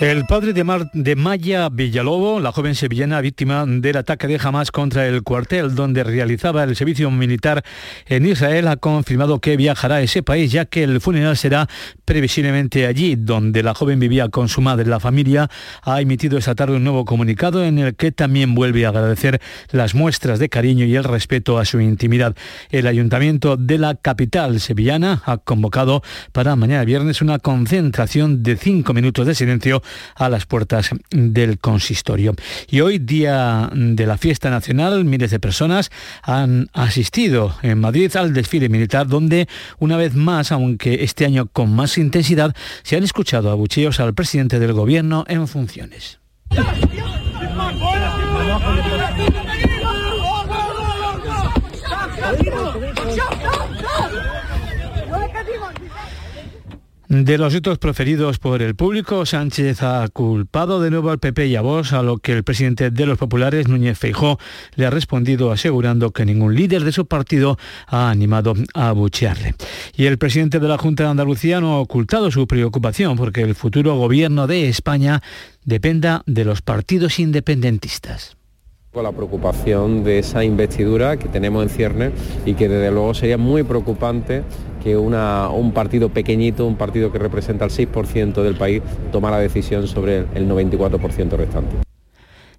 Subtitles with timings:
[0.00, 5.22] El padre de, Maya Villalobo, la joven sevillana víctima del ataque de Hamas contra el
[5.22, 7.62] cuartel donde realizaba el servicio militar
[8.06, 11.68] en Israel, ha confirmado que viajará a ese país, ya que el funeral será
[12.06, 14.86] previsiblemente allí, donde la joven vivía con su madre.
[14.86, 15.50] La familia
[15.82, 19.38] ha emitido esta tarde un nuevo comunicado en el que también vuelve a agradecer
[19.70, 22.34] las muestras de cariño y el respeto a su intimidad.
[22.70, 28.94] El ayuntamiento de la capital sevillana ha convocado para mañana viernes una concentración de cinco
[28.94, 29.82] minutos de silencio
[30.14, 32.34] a las puertas del consistorio.
[32.68, 35.90] Y hoy, día de la fiesta nacional, miles de personas
[36.22, 39.48] han asistido en Madrid al desfile militar, donde
[39.78, 44.58] una vez más, aunque este año con más intensidad, se han escuchado abucheos al presidente
[44.58, 46.18] del gobierno en funciones.
[57.10, 61.56] De los ritos proferidos por el público, Sánchez ha culpado de nuevo al PP y
[61.56, 64.38] a Vox, a lo que el presidente de los populares, Núñez Feijó,
[64.76, 67.58] le ha respondido asegurando que ningún líder de su partido
[67.88, 69.56] ha animado a abuchearle.
[69.96, 73.56] Y el presidente de la Junta de Andalucía no ha ocultado su preocupación porque el
[73.56, 75.20] futuro gobierno de España
[75.64, 78.36] dependa de los partidos independentistas
[78.92, 82.10] con la preocupación de esa investidura que tenemos en cierne
[82.44, 84.42] y que desde luego sería muy preocupante
[84.82, 90.24] que un partido pequeñito, un partido que representa el 6% del país, tomara decisión sobre
[90.34, 91.89] el 94% restante.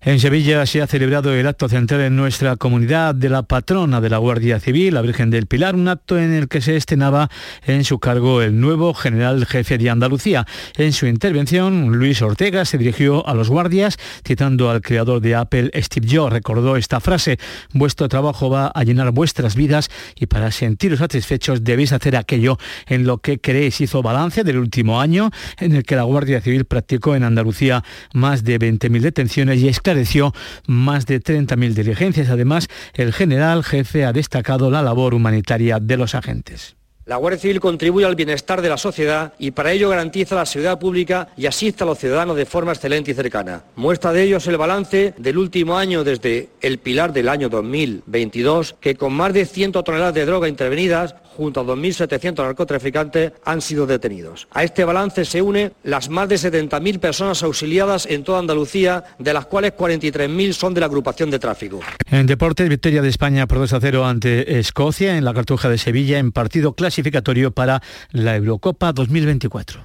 [0.03, 4.09] En Sevilla se ha celebrado el acto central en nuestra comunidad de la patrona de
[4.09, 7.29] la Guardia Civil, la Virgen del Pilar, un acto en el que se estrenaba
[7.67, 10.47] en su cargo el nuevo general jefe de Andalucía.
[10.75, 15.69] En su intervención, Luis Ortega se dirigió a los guardias, citando al creador de Apple,
[15.75, 17.37] Steve Jobs, recordó esta frase,
[17.71, 23.05] vuestro trabajo va a llenar vuestras vidas y para sentiros satisfechos debéis hacer aquello en
[23.05, 23.79] lo que creéis.
[23.81, 27.83] Hizo balance del último año en el que la Guardia Civil practicó en Andalucía
[28.15, 30.33] más de 20.000 detenciones y esclareció
[30.67, 32.29] más de 30.000 diligencias.
[32.29, 36.75] Además, el general jefe ha destacado la labor humanitaria de los agentes.
[37.05, 40.79] La Guardia Civil contribuye al bienestar de la sociedad y para ello garantiza la seguridad
[40.79, 43.63] pública y asiste a los ciudadanos de forma excelente y cercana.
[43.75, 48.75] Muestra de ello es el balance del último año desde el pilar del año 2022,
[48.79, 53.85] que con más de 100 toneladas de droga intervenidas, junto a 2.700 narcotraficantes, han sido
[53.85, 54.47] detenidos.
[54.51, 59.33] A este balance se une las más de 70.000 personas auxiliadas en toda Andalucía, de
[59.33, 61.79] las cuales 43.000 son de la agrupación de tráfico.
[62.09, 65.77] En deportes, victoria de España por 2 a 0 ante Escocia en la Cartuja de
[65.77, 67.81] Sevilla en partido clasificatorio para
[68.11, 69.81] la Eurocopa 2024.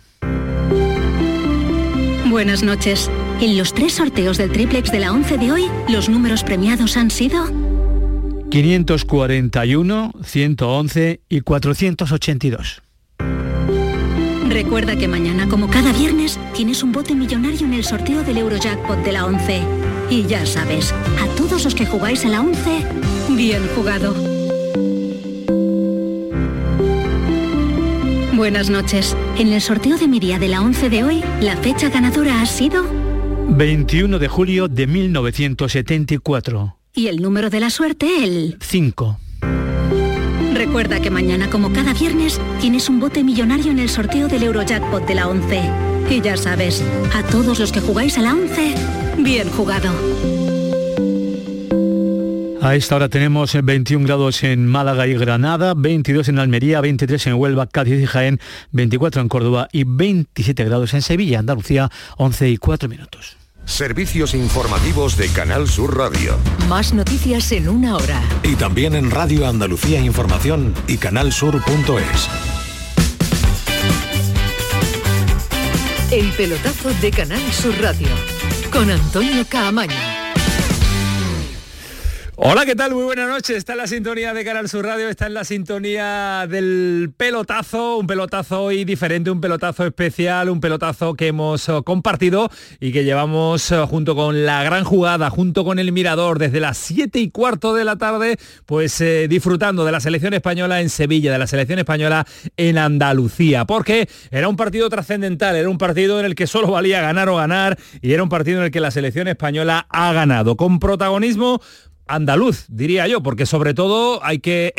[2.28, 3.10] Buenas noches.
[3.40, 7.10] En los tres sorteos del triplex de la 11 de hoy, los números premiados han
[7.10, 7.46] sido
[8.50, 12.82] 541, 111 y 482.
[14.48, 19.04] Recuerda que mañana, como cada viernes, tienes un bote millonario en el sorteo del Eurojackpot
[19.04, 19.60] de la 11.
[20.08, 22.86] Y ya sabes, a todos los que jugáis a la 11,
[23.36, 24.14] bien jugado.
[28.34, 29.16] Buenas noches.
[29.38, 32.46] En el sorteo de mi día de la 11 de hoy, la fecha ganadora ha
[32.46, 32.84] sido
[33.48, 36.76] 21 de julio de 1974.
[36.96, 39.20] Y el número de la suerte el 5.
[40.54, 45.06] Recuerda que mañana, como cada viernes, tienes un bote millonario en el sorteo del Eurojackpot
[45.06, 45.62] de la 11.
[46.10, 46.82] Y ya sabes,
[47.14, 48.74] a todos los que jugáis a la 11,
[49.18, 49.90] bien jugado.
[52.62, 57.34] A esta hora tenemos 21 grados en Málaga y Granada, 22 en Almería, 23 en
[57.34, 58.40] Huelva, Cádiz y Jaén,
[58.72, 63.36] 24 en Córdoba y 27 grados en Sevilla, Andalucía, 11 y 4 minutos.
[63.66, 66.38] Servicios informativos de Canal Sur Radio.
[66.68, 68.22] Más noticias en una hora.
[68.44, 72.28] Y también en Radio Andalucía Información y canalsur.es.
[76.12, 78.08] El pelotazo de Canal Sur Radio
[78.72, 80.15] con Antonio Caamaño.
[82.38, 82.92] Hola, ¿qué tal?
[82.92, 83.56] Muy buenas noches.
[83.56, 88.06] Está en la sintonía de Canal Sur Radio, está en la sintonía del pelotazo, un
[88.06, 93.72] pelotazo hoy diferente, un pelotazo especial, un pelotazo que hemos eh, compartido y que llevamos
[93.72, 97.72] eh, junto con la gran jugada, junto con el mirador, desde las 7 y cuarto
[97.72, 98.36] de la tarde,
[98.66, 102.26] pues eh, disfrutando de la selección española en Sevilla, de la selección española
[102.58, 107.00] en Andalucía, porque era un partido trascendental, era un partido en el que solo valía
[107.00, 110.58] ganar o ganar y era un partido en el que la selección española ha ganado,
[110.58, 111.62] con protagonismo
[112.06, 114.74] andaluz, diría yo, porque sobre todo hay que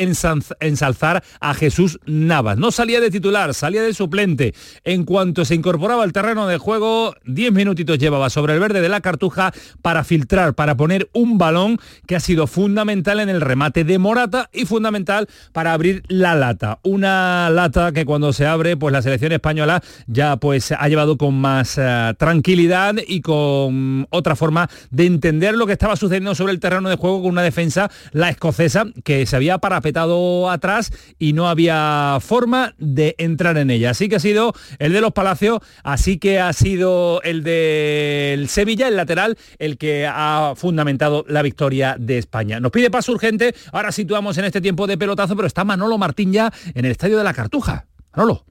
[0.59, 2.57] ensalzar a Jesús Navas.
[2.57, 4.53] No salía de titular, salía de suplente.
[4.83, 8.89] En cuanto se incorporaba al terreno de juego, 10 minutitos llevaba sobre el verde de
[8.89, 13.83] la cartuja para filtrar, para poner un balón que ha sido fundamental en el remate
[13.83, 16.79] de Morata y fundamental para abrir la lata.
[16.83, 21.35] Una lata que cuando se abre, pues la selección española ya pues ha llevado con
[21.39, 26.59] más eh, tranquilidad y con otra forma de entender lo que estaba sucediendo sobre el
[26.59, 31.49] terreno de juego con una defensa, la escocesa, que se había parapetado atrás y no
[31.49, 33.91] había forma de entrar en ella.
[33.91, 38.87] Así que ha sido el de los Palacios, así que ha sido el del Sevilla,
[38.87, 42.59] el lateral, el que ha fundamentado la victoria de España.
[42.59, 46.31] Nos pide paso urgente, ahora situamos en este tiempo de pelotazo, pero está Manolo Martín
[46.31, 47.85] ya en el estadio de la Cartuja.
[48.15, 48.43] Manolo.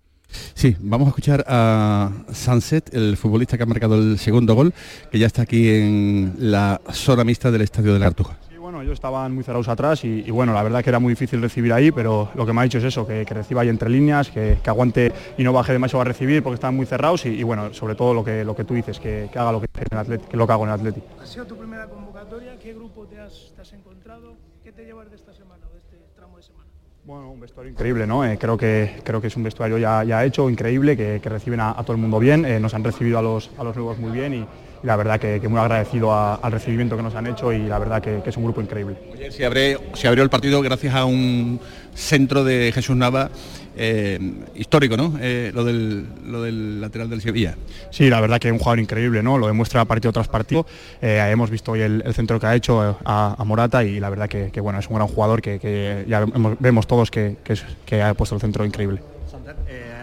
[0.54, 4.74] Sí, vamos a escuchar a Sunset, el futbolista que ha marcado el segundo gol,
[5.10, 8.38] que ya está aquí en la zona mixta del estadio de la Cartuja.
[8.76, 11.72] Bueno, ellos estaban muy cerrados atrás y, bueno, la verdad que era muy difícil recibir
[11.72, 14.58] ahí, pero lo que me ha dicho es eso, que, reciba ahí entre líneas, que,
[14.66, 18.12] aguante y no baje demasiado a recibir porque estaban muy cerrados y, bueno, sobre todo
[18.12, 20.64] lo que, lo que tú dices, que, haga lo que, en que lo que hago
[20.64, 21.06] en el Atlético.
[21.22, 22.58] ¿Ha sido tu primera convocatoria?
[22.58, 24.34] ¿Qué grupo te has, te has encontrado?
[24.62, 26.68] ¿Qué te llevas de esta semana, de este tramo de semana?
[27.06, 28.26] Bueno, un vestuario increíble, ¿no?
[28.26, 31.72] Eh, creo, que, creo que es un vestuario ya, ya hecho, increíble, que, reciben a,
[31.76, 34.34] todo el mundo bien, eh, nos han recibido a los, a los nuevos muy bien
[34.34, 34.46] y,
[34.82, 38.22] la verdad que, muy agradecido al recibimiento que nos han hecho y la verdad que,
[38.24, 38.96] es un grupo increíble.
[39.30, 41.60] se, abrió, el partido gracias a un
[41.94, 43.30] centro de Jesús Nava
[43.76, 44.18] eh,
[44.54, 45.12] histórico, ¿no?
[45.12, 47.56] lo, del, lo, del, lateral del Sevilla.
[47.90, 49.38] Sí, la verdad que es un jugador increíble, ¿no?
[49.38, 50.66] Lo demuestra partido tras partido.
[51.00, 54.78] hemos visto hoy el, centro que ha hecho a, Morata y la verdad que, bueno,
[54.78, 56.24] es un gran jugador que, ya
[56.58, 57.36] vemos todos que,
[57.84, 59.00] que, ha puesto el centro increíble.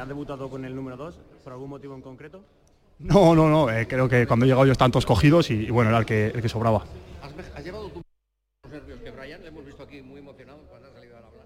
[0.04, 1.16] ¿Ha debutado con el número 2
[1.46, 2.44] por algún motivo en concreto?
[3.04, 3.70] No, no, no.
[3.70, 6.28] Eh, creo que cuando he llegado yo estaban todos cogidos y, bueno, era el que,
[6.28, 6.86] el que sobraba.
[7.22, 8.02] ¿Has, llevado tú
[8.64, 9.42] los nervios que Brian?
[9.42, 11.46] Le hemos visto aquí muy emocionado cuando ha salido a hablar.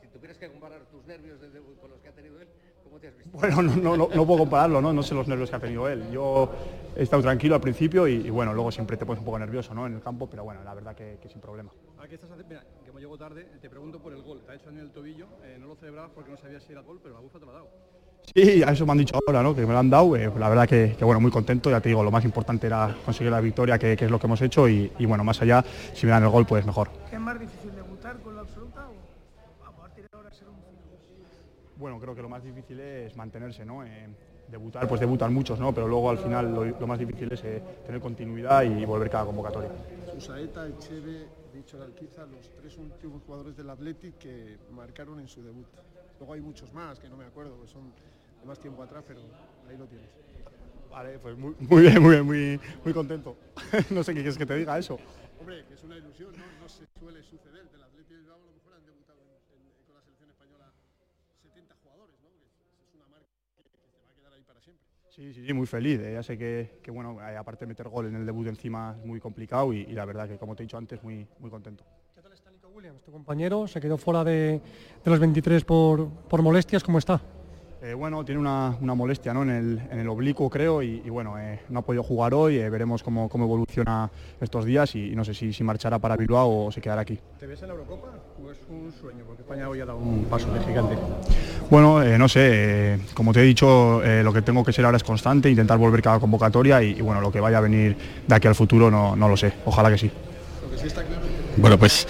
[0.00, 1.38] Si tuvieras que comparar tus nervios
[1.80, 2.48] con los que ha tenido él,
[2.82, 3.38] ¿cómo te has visto?
[3.38, 4.92] Bueno, no, no, no, puedo compararlo, ¿no?
[4.92, 6.10] No sé los nervios que ha tenido él.
[6.10, 6.50] Yo
[6.96, 9.86] he estado tranquilo al principio y, bueno, luego siempre te pones un poco nervioso, ¿no?
[9.86, 11.70] En el campo, pero bueno, la verdad que, sin problema.
[12.00, 14.42] Aquí estás, mira, que me llego tarde, te pregunto por el gol.
[14.44, 16.80] Te ha hecho en el tobillo, eh, no lo celebrabas porque no sabías si era
[16.80, 17.70] gol, pero la bufa te lo ha dado.
[18.34, 19.54] Sí, a eso me han dicho ahora, ¿no?
[19.54, 20.14] que me lo han dado.
[20.16, 21.68] Eh, la verdad que, bueno, muy contento.
[21.70, 24.40] Ya te digo, lo más importante era conseguir la victoria, que, es lo que hemos
[24.40, 24.68] hecho.
[24.68, 26.90] Y, bueno, más allá, si me dan el gol, pues mejor.
[27.08, 30.56] ¿Qué es más difícil, debutar con la absoluta o a partir de ahora ser un
[31.76, 33.84] Bueno, creo que lo más difícil es mantenerse, ¿no?
[33.84, 34.08] Eh,
[34.48, 35.74] debutar, pues debutan muchos, ¿no?
[35.74, 39.70] Pero luego al final lo, más difícil es eh, tener continuidad y volver cada convocatoria.
[40.12, 45.66] Susaeta, Echeve, Dicho Alquiza, los tres últimos jugadores del Athletic que marcaron en su debut.
[46.20, 47.92] Luego hay muchos más que no me acuerdo, que son
[48.40, 49.20] de más tiempo atrás, pero
[49.68, 50.08] ahí lo tienes.
[50.90, 53.36] Vale, pues muy, muy bien, muy bien, muy, muy contento.
[53.90, 54.98] no sé qué quieres que te diga eso.
[55.38, 56.44] Hombre, que es una ilusión, ¿no?
[56.60, 57.70] No se suele suceder.
[57.70, 59.20] Del Atlético de Bilbao a lo mejor han debutado
[59.86, 60.72] con la selección española
[61.42, 62.28] 70 jugadores, ¿no?
[62.28, 63.26] es una marca
[63.56, 64.84] que, se va a quedar ahí para siempre.
[65.10, 66.00] Sí, sí, sí, muy feliz.
[66.00, 66.12] Eh.
[66.14, 69.06] Ya sé que, que, bueno, eh, aparte de meter gol en el debut encima es
[69.06, 71.84] muy complicado y, y, la verdad que, como te he dicho antes, muy, muy contento.
[72.14, 73.68] ¿Qué tal está Nico Williams, tu compañero?
[73.68, 74.60] Se quedó fuera de,
[75.04, 76.82] de los 23 por, por molestias.
[76.82, 77.22] ¿Cómo está?
[77.82, 79.42] Eh, bueno, tiene una, molestia ¿no?
[79.42, 82.68] en, el, en, el, oblicuo, creo, y, bueno, eh, no ha podido jugar hoy, eh,
[82.68, 86.72] veremos cómo, cómo, evoluciona estos días y, no sé si, si, marchará para Bilbao o
[86.72, 87.18] se quedará aquí.
[87.38, 88.08] ¿Te ves en la Eurocopa
[88.44, 89.24] o es un sueño?
[89.26, 90.94] Porque España hoy ha dado un paso de gigante.
[91.70, 95.48] Bueno, no sé, como te he dicho, lo que tengo que ser ahora es constante,
[95.48, 97.96] intentar volver cada convocatoria y, bueno, lo que vaya a venir
[98.26, 100.10] de aquí al futuro no, no lo sé, ojalá que sí.
[101.56, 102.06] Bueno, pues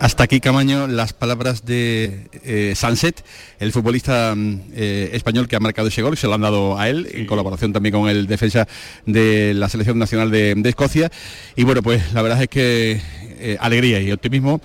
[0.00, 3.24] hasta aquí, Camaño, las palabras de eh, Sunset,
[3.58, 6.88] el futbolista mm, eh, español que ha marcado ese gol, se lo han dado a
[6.88, 8.68] él, en colaboración también con el defensa
[9.06, 11.10] de la Selección Nacional de, Escocia.
[11.56, 13.00] Y bueno, pues la verdad es que
[13.40, 14.60] eh, alegría y optimismo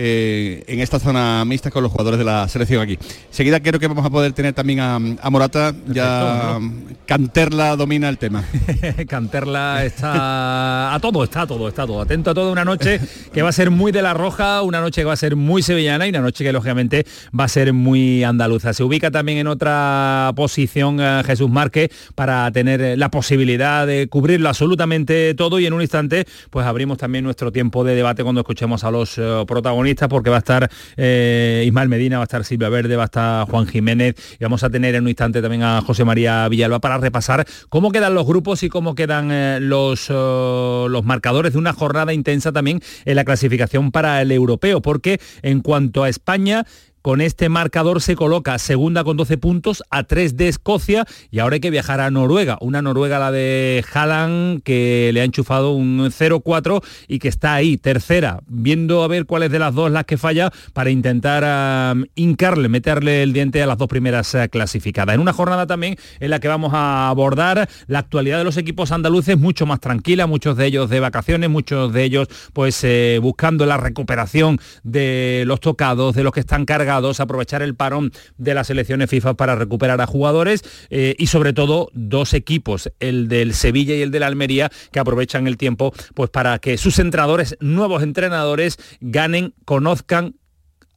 [0.00, 2.96] eh, en esta zona mixta con los jugadores de la selección aquí.
[3.30, 6.60] Seguida creo que vamos a poder tener también a, Morata, ya
[7.04, 8.44] Canterla domina el tema.
[9.08, 12.00] Canterla está a todo, está a todo, está todo.
[12.00, 13.00] Atento a toda una noche
[13.32, 15.62] que va a ser muy de la roja, una noche que va a ser muy
[15.62, 17.04] sevillana y una noche que lógicamente
[17.36, 18.72] va a ser muy andaluza.
[18.74, 24.48] Se ubica también en otra posición eh, Jesús Márquez para tener la posibilidad de cubrirlo
[24.48, 28.84] absolutamente todo y en un instante pues abrimos también nuestro tiempo de debate cuando escuchemos
[28.84, 29.44] a los eh,
[29.88, 33.06] protagonistas porque va a estar eh, Ismael Medina, va a estar Silvia Verde, va a
[33.06, 36.80] estar Juan Jiménez y vamos a tener en un instante también a José María Villalba
[36.80, 41.58] para repasar cómo quedan los grupos y cómo quedan eh, los, eh, los marcadores de
[41.58, 46.66] una jornada intensa también en la clasificación para el europeo, porque en cuanto a España,
[47.02, 51.54] con este marcador se coloca segunda con 12 puntos a 3 de Escocia y ahora
[51.54, 52.58] hay que viajar a Noruega.
[52.60, 57.76] Una Noruega la de Haaland que le ha enchufado un 0-4 y que está ahí,
[57.76, 62.68] tercera, viendo a ver cuál es de las dos las que falla para intentar hincarle,
[62.68, 65.14] meterle el diente a las dos primeras eh, clasificadas.
[65.14, 68.92] En una jornada también en la que vamos a abordar la actualidad de los equipos
[68.92, 73.66] andaluces mucho más tranquila, muchos de ellos de vacaciones, muchos de ellos pues eh, buscando
[73.66, 78.70] la recuperación de los tocados, de los que están cargados, aprovechar el parón de las
[78.70, 83.94] elecciones FIFA para recuperar a jugadores eh, y sobre todo dos equipos, el del Sevilla
[83.94, 88.02] y el de la Almería, que aprovechan el tiempo pues para que sus entrenadores, nuevos
[88.02, 90.34] entrenadores, ganen, conozcan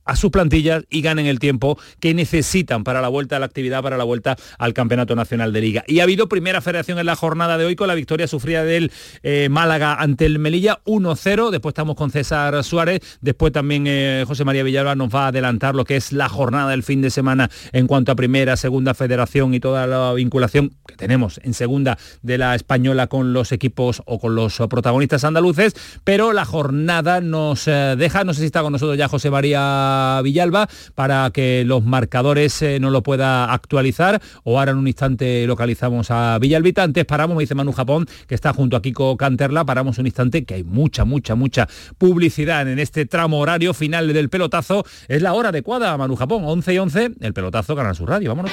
[0.05, 3.81] a sus plantillas y ganen el tiempo que necesitan para la vuelta a la actividad,
[3.81, 5.84] para la vuelta al Campeonato Nacional de Liga.
[5.88, 8.91] Y ha habido primera federación en la jornada de hoy con la victoria sufrida del
[9.24, 11.50] eh, Málaga ante el Melilla 1-0.
[11.50, 13.01] Después estamos con César Suárez.
[13.22, 16.72] Después también eh, José María Villalba nos va a adelantar lo que es la jornada
[16.72, 20.96] del fin de semana en cuanto a primera, segunda federación y toda la vinculación que
[20.96, 25.75] tenemos en segunda de la española con los equipos o con los protagonistas andaluces.
[26.03, 29.90] Pero la jornada nos eh, deja, no sé si está con nosotros ya José María
[30.24, 35.45] Villalba para que los marcadores eh, no lo pueda actualizar o ahora en un instante
[35.48, 36.83] localizamos a Villalbita.
[36.83, 40.43] Antes paramos, me dice Manu Japón, que está junto a Kiko Canterla, paramos un instante
[40.43, 41.67] que hay mucha, mucha, mucha
[41.98, 44.86] publicidad en este tramo horario final del pelotazo.
[45.07, 48.51] Es la hora adecuada, Manu Japón, 11 y 11, el pelotazo Canal Sur Radio, vámonos.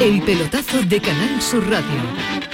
[0.00, 2.53] El pelotazo de Canal Sur Radio.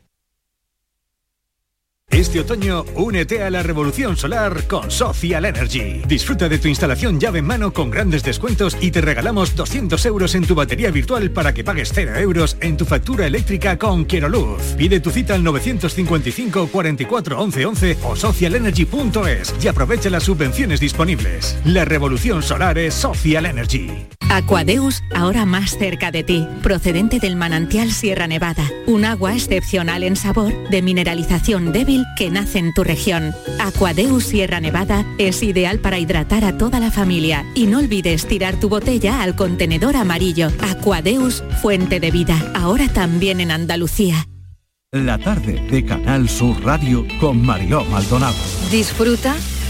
[2.11, 6.01] Este otoño, únete a la revolución solar con Social Energy.
[6.05, 10.35] Disfruta de tu instalación llave en mano con grandes descuentos y te regalamos 200 euros
[10.35, 14.27] en tu batería virtual para que pagues 0 euros en tu factura eléctrica con Quiero
[14.27, 14.75] Luz.
[14.77, 21.57] Pide tu cita al 955 44 11 11 o socialenergy.es y aprovecha las subvenciones disponibles.
[21.63, 23.89] La revolución solar es Social Energy.
[24.31, 30.15] Aquadeus, ahora más cerca de ti, procedente del manantial Sierra Nevada, un agua excepcional en
[30.15, 33.33] sabor, de mineralización débil que nace en tu región.
[33.59, 38.59] Aquadeus Sierra Nevada es ideal para hidratar a toda la familia y no olvides tirar
[38.59, 40.49] tu botella al contenedor amarillo.
[40.61, 44.27] Aquadeus, fuente de vida, ahora también en Andalucía.
[44.91, 48.35] La tarde de Canal Sur Radio con Mariló Maldonado.
[48.69, 49.35] Disfruta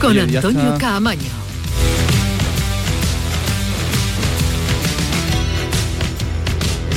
[0.00, 0.78] con Antonio está.
[0.78, 1.46] Caamaño.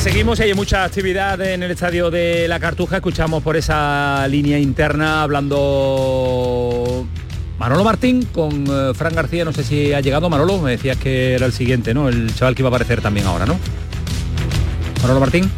[0.01, 2.97] Seguimos y hay mucha actividad en el estadio de La Cartuja.
[2.97, 7.05] Escuchamos por esa línea interna hablando
[7.59, 9.43] Manolo Martín con eh, Fran García.
[9.43, 10.59] No sé si ha llegado Manolo.
[10.59, 12.07] Me decías que era el siguiente, ¿no?
[12.07, 13.59] El chaval que iba a aparecer también ahora, ¿no?
[15.01, 15.51] Manolo Martín.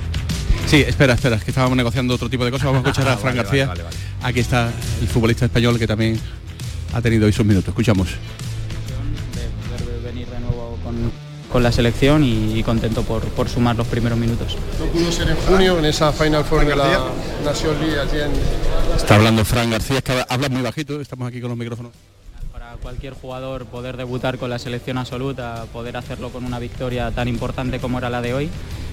[0.66, 2.66] Sí, espera, espera, es que estábamos negociando otro tipo de cosas.
[2.66, 3.68] Vamos a escuchar a Fran Vale, vale, García.
[3.68, 3.96] vale, vale.
[4.24, 4.72] Aquí está
[5.02, 6.20] el futbolista español que también
[6.94, 7.70] ha tenido hoy sus minutos.
[7.70, 8.10] Escuchamos.
[9.78, 11.12] poder venir de nuevo con,
[11.52, 14.58] con la selección y, y contento por, por sumar los primeros minutos.
[14.80, 17.06] No pudo ser en junio en esa Final Four de la
[17.46, 18.32] Nation League allí en...
[18.96, 21.92] Está hablando Fran García, es que habla muy bajito, estamos aquí con los micrófonos.
[22.52, 27.28] Para cualquier jugador poder debutar con la selección absoluta, poder hacerlo con una victoria tan
[27.28, 28.50] importante como era la de hoy,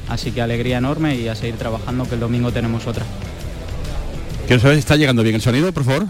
[0.08, 3.04] así que alegría enorme y a seguir trabajando que el domingo tenemos otra.
[4.46, 6.06] Quiero saber si está llegando bien el sonido, por favor.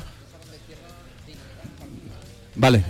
[2.58, 2.82] Vale.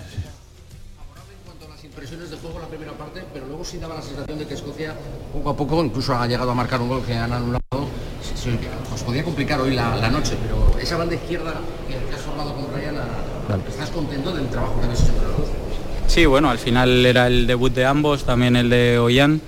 [1.69, 4.47] las impresiones de juego en la primera parte, pero luego sí daba la sensación de
[4.47, 4.95] que Escocia
[5.33, 7.61] poco a poco incluso ha llegado a marcar un gol que han anulado.
[8.23, 8.59] Sí, sí,
[8.93, 11.55] os podía complicar hoy la, la noche, pero esa banda izquierda
[11.87, 15.29] que, que has formado con Ryan, a- ¿estás contento del trabajo que habéis hecho entre
[15.29, 15.49] los dos?
[16.07, 19.41] Sí, bueno, al final era el debut de ambos, también el de Ollán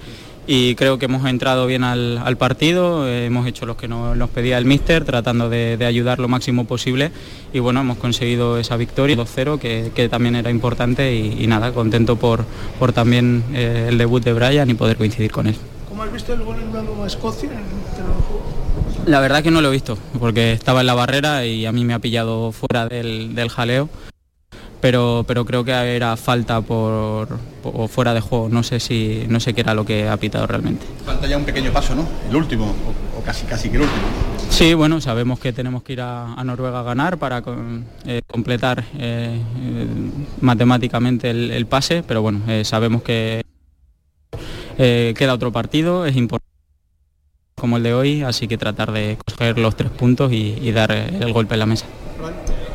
[0.52, 4.16] y creo que hemos entrado bien al, al partido, eh, hemos hecho lo que nos,
[4.16, 7.12] nos pedía el míster, tratando de, de ayudar lo máximo posible
[7.52, 11.70] y bueno, hemos conseguido esa victoria 2-0 que, que también era importante y, y nada,
[11.70, 12.44] contento por,
[12.80, 15.54] por también eh, el debut de Brian y poder coincidir con él.
[15.88, 17.48] ¿Cómo has visto el gol en una nueva Escocia?
[19.06, 21.84] La verdad que no lo he visto, porque estaba en la barrera y a mí
[21.84, 23.88] me ha pillado fuera del, del jaleo.
[24.80, 27.28] Pero, pero creo que era falta por,
[27.62, 28.48] por fuera de juego.
[28.48, 30.86] No sé si no sé qué era lo que ha pitado realmente.
[31.04, 32.08] Falta ya un pequeño paso, ¿no?
[32.30, 34.02] El último, o, o casi casi que el último.
[34.48, 38.22] Sí, bueno, sabemos que tenemos que ir a, a Noruega a ganar para con- eh,
[38.26, 39.86] completar eh, eh,
[40.40, 43.44] matemáticamente el, el pase, pero bueno, sabemos que
[44.78, 46.48] queda otro partido, es importante
[47.54, 50.90] como el de hoy, así que tratar de coger los tres puntos y, y dar
[50.90, 51.84] el golpe en la mesa.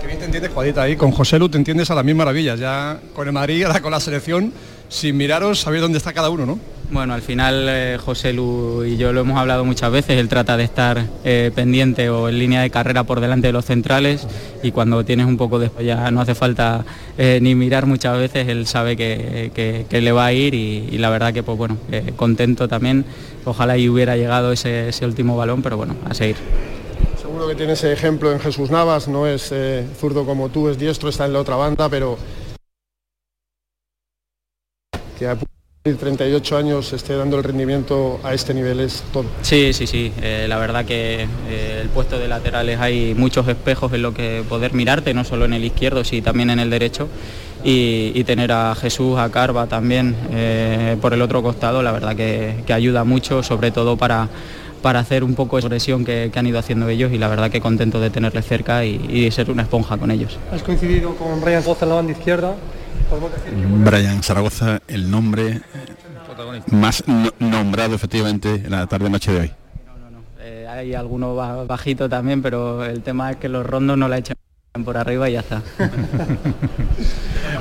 [0.05, 2.99] Bien te entiendes, Juanita, ahí con José Lu te entiendes a las mil maravillas, ya
[3.13, 4.53] con el Madrid, ahora con la selección,
[4.87, 6.59] sin miraros, sabéis dónde está cada uno, ¿no?
[6.91, 10.55] Bueno, al final eh, José Lu y yo lo hemos hablado muchas veces, él trata
[10.57, 14.27] de estar eh, pendiente o en línea de carrera por delante de los centrales.
[14.61, 16.85] Y cuando tienes un poco de ya no hace falta
[17.17, 19.51] eh, ni mirar muchas veces, él sabe que,
[19.89, 21.77] que- le va a ir y, la verdad que pues bueno,
[22.15, 23.05] contento también,
[23.45, 26.35] ojalá y hubiera llegado ese, ese último balón, pero bueno, a seguir.
[27.35, 31.09] Seguro que tienes ejemplo en Jesús Navas, no es eh, zurdo como tú, es diestro,
[31.09, 32.17] está en la otra banda, pero
[35.19, 35.37] que a
[35.83, 39.25] 38 años esté dando el rendimiento a este nivel es todo.
[39.41, 40.13] Sí, sí, sí.
[40.21, 44.41] eh, la verdad que eh, el puesto de laterales hay muchos espejos en lo que
[44.47, 47.09] poder mirarte, no solo en el izquierdo, sino también en el derecho.
[47.65, 50.15] Y, tener a Jesús, a Carva también
[51.01, 54.29] por el otro costado, la verdad que ayuda mucho, sobre todo para,
[54.85, 57.49] para hacer un poco esa presión que, que han ido haciendo ellos y la verdad
[57.49, 60.37] que contento de tenerles cerca y, y ser una esponja con ellos.
[60.51, 62.53] Has coincidido con Brian Zaragoza en la banda izquierda.
[63.09, 65.61] Podemos decir que Brian Zaragoza, el nombre
[66.69, 69.51] más no- nombrado efectivamente en la tarde-noche de hoy.
[70.41, 74.19] Eh, hay alguno ba- bajito también, pero el tema es que los rondos no la
[74.19, 74.37] echan
[74.85, 75.63] por arriba y ya está.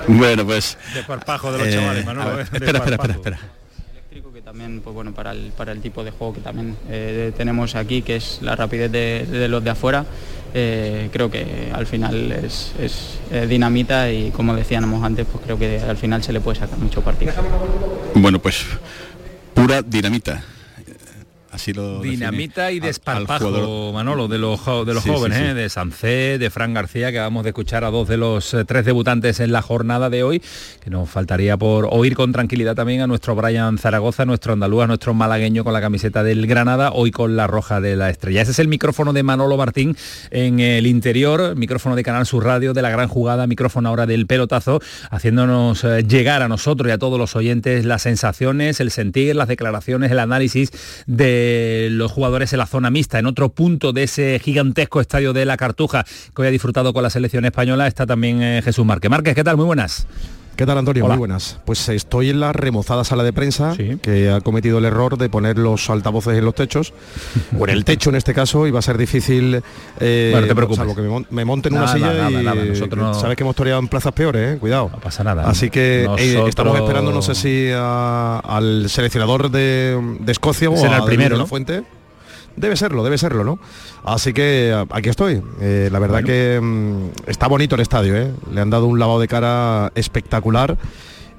[0.08, 0.76] Bueno, pues...
[0.92, 3.63] Desparpajo de los eh, chavales, Manolo, a ver, eh, espera, espera, espera, que
[4.54, 8.02] también pues bueno para el, para el tipo de juego que también eh, tenemos aquí
[8.02, 10.06] que es la rapidez de, los de afuera
[10.54, 15.58] eh, creo que al final es, es, eh, dinamita y como decíamos antes pues creo
[15.58, 17.32] que al final se le puede sacar mucho partido
[18.14, 18.64] Bueno, pues
[19.54, 20.44] pura dinamita.
[21.54, 23.92] Así lo Dinamita y desparpajo.
[23.92, 25.44] Manolo, de los, de los Sí, sí, jóvenes, sí.
[25.44, 25.54] ¿eh?
[25.54, 28.84] de Sancé, de Fran García, que acabamos de escuchar a dos de los eh, tres
[28.84, 30.42] debutantes en la jornada de hoy,
[30.82, 35.14] que nos faltaría por oír con tranquilidad también a nuestro Brian Zaragoza, nuestro andaluz, nuestro
[35.14, 38.42] malagueño con la camiseta del Granada, hoy con la roja de la estrella.
[38.42, 39.96] Ese es el micrófono de Manolo Martín
[40.32, 44.26] en el interior, micrófono de Canal Sur Radio, de la gran jugada, micrófono ahora del
[44.26, 49.36] pelotazo, haciéndonos eh, llegar a nosotros y a todos los oyentes las sensaciones, el sentir,
[49.36, 50.72] las declaraciones, el análisis
[51.06, 51.43] de
[51.90, 53.18] los jugadores en la zona mixta.
[53.18, 57.02] En otro punto de ese gigantesco estadio de la Cartuja que hoy ha disfrutado con
[57.02, 59.10] la selección española está también eh, Jesús Márquez.
[59.10, 59.56] Márquez, ¿qué tal?
[59.56, 60.06] Muy buenas.
[60.56, 61.04] ¿Qué tal Antonio?
[61.04, 61.14] Hola.
[61.14, 61.58] Muy buenas.
[61.64, 65.58] Pues estoy en la remozada sala de prensa que ha cometido el error de poner
[65.58, 66.92] los altavoces en los techos,
[67.58, 69.60] o en el techo en este caso, y va a ser difícil,
[69.98, 70.94] eh, Bueno, no te preocupes.
[70.94, 73.56] que me, me monte en una silla nada, y nada, nosotros no- sabes que hemos
[73.56, 74.58] toreado en plazas peores, eh?
[74.58, 74.90] cuidado.
[74.92, 75.42] No pasa nada.
[75.48, 80.76] Así que eh, estamos esperando, no sé si a- al seleccionador de, de Escocia o
[80.76, 81.46] Será a el primero, ¿no?
[81.48, 81.82] Fuente.
[82.56, 83.58] Debe serlo, debe serlo, ¿no?
[84.04, 85.42] Así que a- aquí estoy.
[85.60, 88.32] Eh, la verdad que mm, está bonito el estadio, ¿eh?
[88.52, 90.76] Le han dado un lavado de cara espectacular.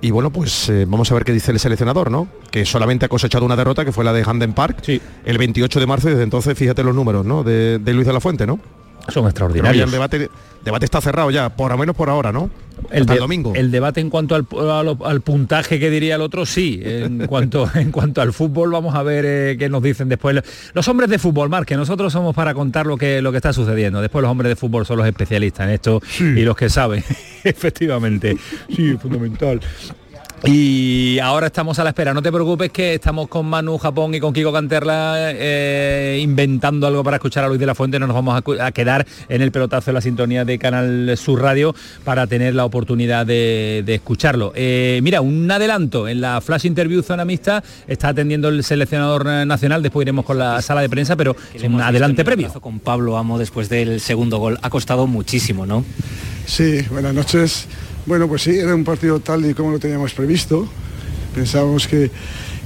[0.02, 2.28] Y bueno, pues eh, vamos a ver qué dice el seleccionador, ¿no?
[2.52, 4.80] Que solamente ha cosechado una derrota, que fue la de Handen Park,
[5.24, 7.44] el 28 de marzo, y desde entonces fíjate los números, ¿no?
[7.44, 8.60] De, de Luis de la Fuente, ¿no?
[9.10, 9.86] Son extraordinarios.
[9.86, 10.30] El debate,
[10.64, 12.50] debate está cerrado ya, por lo menos por ahora, ¿no?
[12.92, 13.54] El, Hasta de- el domingo.
[13.56, 16.82] el debate en cuanto al, al- al puntaje que diría el otro, sí.
[16.84, 20.42] En cuanto, en cuanto al fútbol, vamos a ver eh, qué nos dicen después.
[20.74, 23.54] Los hombres de fútbol, Mar, que nosotros somos para contar lo que, lo que está
[23.54, 24.02] sucediendo.
[24.02, 27.04] Después los hombres de fútbol son los especialistas en esto y los que saben,
[27.44, 28.38] efectivamente.
[28.76, 29.62] Sí, fundamental.
[30.44, 32.14] Y ahora estamos a la espera.
[32.14, 37.04] No te preocupes que estamos con Manu Japón y con Kiko Canterla eh, inventando algo
[37.04, 38.00] para escuchar a Luis de la Fuente.
[38.00, 41.74] No nos vamos a, quedar en el pelotazo de la sintonía de Canal Sur Radio
[42.04, 44.52] para tener la oportunidad de, de escucharlo.
[44.56, 49.82] Eh, mira, un adelanto en la flash interview zona mixta está atendiendo el seleccionador nacional.
[49.82, 52.52] Después iremos con la sala de prensa, pero un adelante previo.
[52.62, 54.60] Con Pablo Amo después del segundo gol.
[54.62, 55.84] Ha costado muchísimo, ¿no?
[56.46, 57.68] Sí, buenas noches.
[58.06, 60.68] Bueno, pues sí, era un partido tal y como lo teníamos previsto.
[61.34, 62.12] Pensábamos que,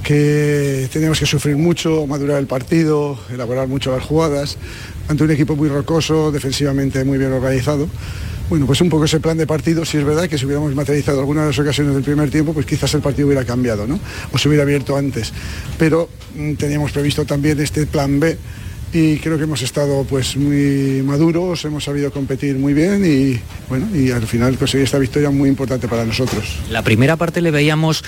[0.04, 4.58] que teníamos que sufrir mucho, madurar el partido, elaborar mucho las jugadas,
[5.08, 7.88] ante un equipo muy rocoso, defensivamente muy bien organizado.
[8.50, 11.20] Bueno, pues un poco ese plan de partido, si es verdad que si hubiéramos materializado
[11.20, 13.98] algunas de las ocasiones del primer tiempo, pues quizás el partido hubiera cambiado, ¿no?
[14.32, 15.32] O se hubiera abierto antes.
[15.78, 18.36] Pero mm, teníamos previsto también este plan B,
[18.92, 23.86] y creo que hemos estado pues muy maduros, hemos sabido competir muy bien y bueno,
[23.94, 26.58] y al final conseguir esta victoria muy importante para nosotros.
[26.70, 28.02] La primera parte le veíamos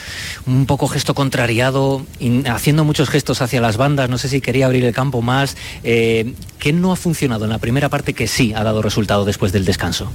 [0.47, 2.05] un poco gesto contrariado,
[2.47, 5.57] haciendo muchos gestos hacia las bandas, no sé si quería abrir el campo más.
[5.85, 9.53] Eh, ¿Qué no ha funcionado en la primera parte que sí ha dado resultado después
[9.53, 10.11] del descanso?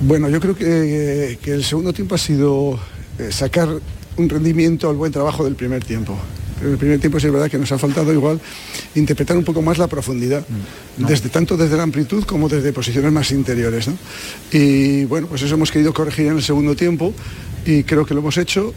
[0.00, 2.78] Bueno, yo creo que, que el segundo tiempo ha sido
[3.18, 3.68] eh, sacar
[4.16, 6.18] un rendimiento al buen trabajo del primer tiempo.
[6.62, 8.40] En el primer tiempo sí es verdad que nos ha faltado igual
[8.94, 13.12] interpretar un poco más la profundidad, mm, desde tanto desde la amplitud como desde posiciones
[13.12, 13.88] más interiores.
[14.52, 17.12] Y bueno, pues eso hemos querido corregir en el segundo tiempo
[17.66, 18.74] y creo que lo hemos hecho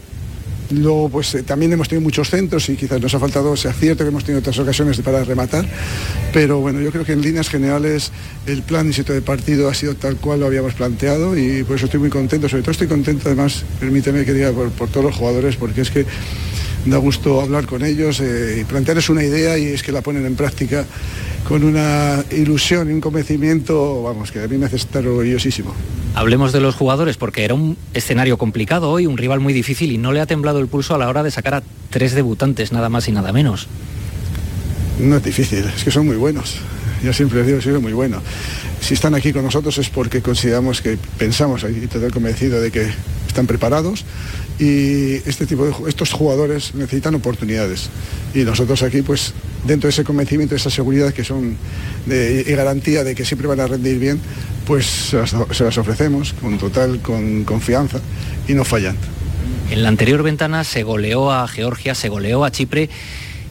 [0.70, 4.02] Luego, pues eh, también hemos tenido muchos centros y quizás nos ha faltado ese acierto
[4.02, 5.64] que hemos tenido otras ocasiones para rematar.
[6.32, 8.10] Pero bueno, yo creo que en líneas generales
[8.46, 11.86] el plan y de partido ha sido tal cual lo habíamos planteado y por eso
[11.86, 12.48] estoy muy contento.
[12.48, 15.90] Sobre todo estoy contento, además, permíteme que diga por, por todos los jugadores, porque es
[15.90, 16.04] que
[16.86, 20.24] da gusto hablar con ellos eh, y plantearles una idea y es que la ponen
[20.24, 20.84] en práctica
[21.46, 25.74] con una ilusión y un convencimiento, vamos, que a mí me hace estar orgullosísimo.
[26.14, 29.98] Hablemos de los jugadores porque era un escenario complicado hoy, un rival muy difícil y
[29.98, 32.88] no le ha temblado el pulso a la hora de sacar a tres debutantes, nada
[32.88, 33.68] más y nada menos.
[34.98, 36.56] No es difícil, es que son muy buenos.
[37.02, 38.22] Yo siempre les digo, soy muy bueno.
[38.80, 42.90] Si están aquí con nosotros es porque consideramos que pensamos y estoy convencido de que
[43.36, 44.02] están preparados
[44.58, 47.90] y este tipo de estos jugadores necesitan oportunidades.
[48.34, 49.34] Y nosotros aquí pues
[49.66, 51.58] dentro de ese convencimiento de esa seguridad que son
[52.06, 54.18] de, y garantía de que siempre van a rendir bien
[54.66, 58.00] pues se las, ofrecemos con total con confianza
[58.48, 58.96] y no fallan.
[59.70, 62.88] En la anterior ventana se goleó a Georgia se goleó a Chipre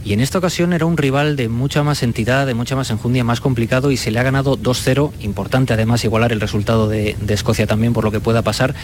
[0.06, 3.24] y en esta ocasión era un rival de mucha más entidad, de mucha más enjundia,
[3.24, 7.66] más complicado y se le ha ganado 2-0, importante además igualar el resultado de, Escocia
[7.66, 8.76] también por lo que pueda pasar.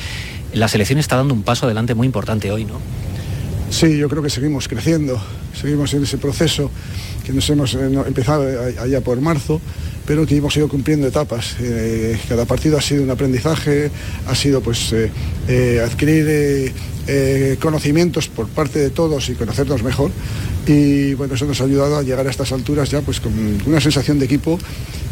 [0.51, 2.81] La selección está dando un paso adelante muy importante hoy, ¿no?
[3.71, 5.17] Sí, yo creo que seguimos creciendo,
[5.59, 6.69] seguimos en ese proceso
[7.25, 8.45] que nos hemos eh, empezado
[8.77, 9.61] allá por marzo,
[10.05, 11.55] pero que hemos ido cumpliendo etapas.
[11.61, 13.89] Eh, cada partido ha sido un aprendizaje,
[14.27, 16.73] ha sido pues eh, adquirir
[17.59, 20.11] conocimientos por parte de todos y conocernos mejor
[20.67, 23.33] y bueno, eso nos ha ayudado a llegar a estas alturas ya pues con
[23.65, 24.59] una sensación de equipo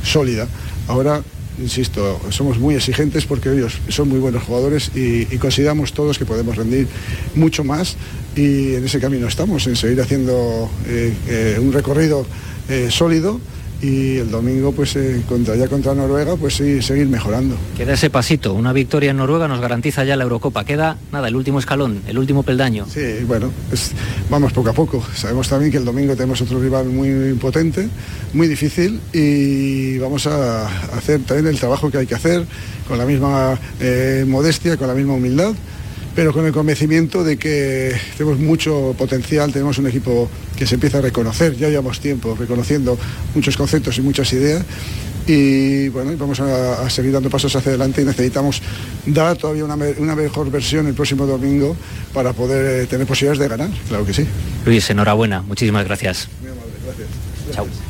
[0.03, 0.47] sólida.
[0.87, 1.23] Ahora,
[1.61, 6.55] insisto, somos muy exigentes porque ellos son muy buenos jugadores y, consideramos todos que podemos
[6.55, 6.87] rendir
[7.35, 7.95] mucho más
[8.39, 12.25] y en ese camino estamos, en seguir haciendo eh, eh, un recorrido
[12.69, 13.41] eh, sólido
[13.81, 14.97] y el domingo pues
[15.27, 17.57] contra ya contra Noruega pues sí seguir mejorando.
[17.77, 21.35] Queda ese pasito, una victoria en Noruega nos garantiza ya la Eurocopa, queda nada, el
[21.35, 22.85] último escalón, el último peldaño.
[22.93, 23.51] Sí, bueno,
[24.29, 25.03] vamos poco a poco.
[25.15, 27.87] Sabemos también que el domingo tenemos otro rival muy potente,
[28.33, 32.45] muy difícil y vamos a hacer también el trabajo que hay que hacer
[32.87, 33.57] con la misma
[34.27, 35.53] modestia, con la misma humildad
[36.19, 40.97] pero con el convencimiento de que tenemos mucho potencial, tenemos un equipo que se empieza
[40.97, 42.99] a reconocer, ya llevamos tiempo reconociendo
[43.33, 44.65] muchos conceptos y muchas ideas
[45.25, 48.61] y bueno, vamos a, seguir dando pasos hacia adelante y necesitamos
[49.05, 51.73] dar todavía una, mejor versión el próximo domingo
[52.13, 54.27] para poder eh, tener posibilidades de ganar, claro que sí.
[54.65, 56.27] Luis, enhorabuena, muchísimas gracias.
[56.41, 57.07] Muy amable, gracias.
[57.55, 57.88] Chao.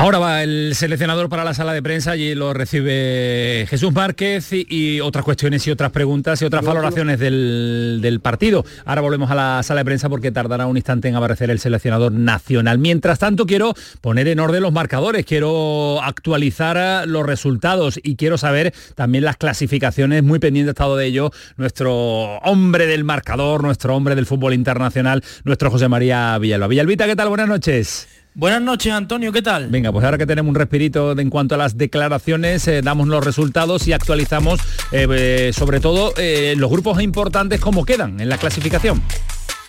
[0.00, 4.98] Ahora va el seleccionador para la sala de prensa y lo recibe Jesús Márquez y,
[5.02, 8.64] otras cuestiones y otras preguntas y otras valoraciones del, partido.
[8.86, 12.12] Ahora volvemos a la sala de prensa porque tardará un instante en aparecer el seleccionador
[12.12, 12.78] nacional.
[12.78, 18.72] Mientras tanto quiero poner en orden los marcadores, quiero actualizar los resultados y quiero saber
[18.94, 24.24] también las clasificaciones, muy pendiente estado de ello, nuestro hombre del marcador, nuestro hombre del
[24.24, 26.68] fútbol internacional, nuestro José María Villalba.
[26.68, 27.28] Villalbita, ¿qué tal?
[27.28, 28.19] Buenas noches.
[28.34, 29.70] Buenas noches, Antonio, ¿qué tal?
[29.70, 33.24] Venga, pues ahora que tenemos un respirito en cuanto a las declaraciones, eh, damos los
[33.24, 34.60] resultados y actualizamos
[34.92, 36.14] eh, eh, sobre todo
[36.56, 39.02] los grupos importantes cómo quedan en la clasificación.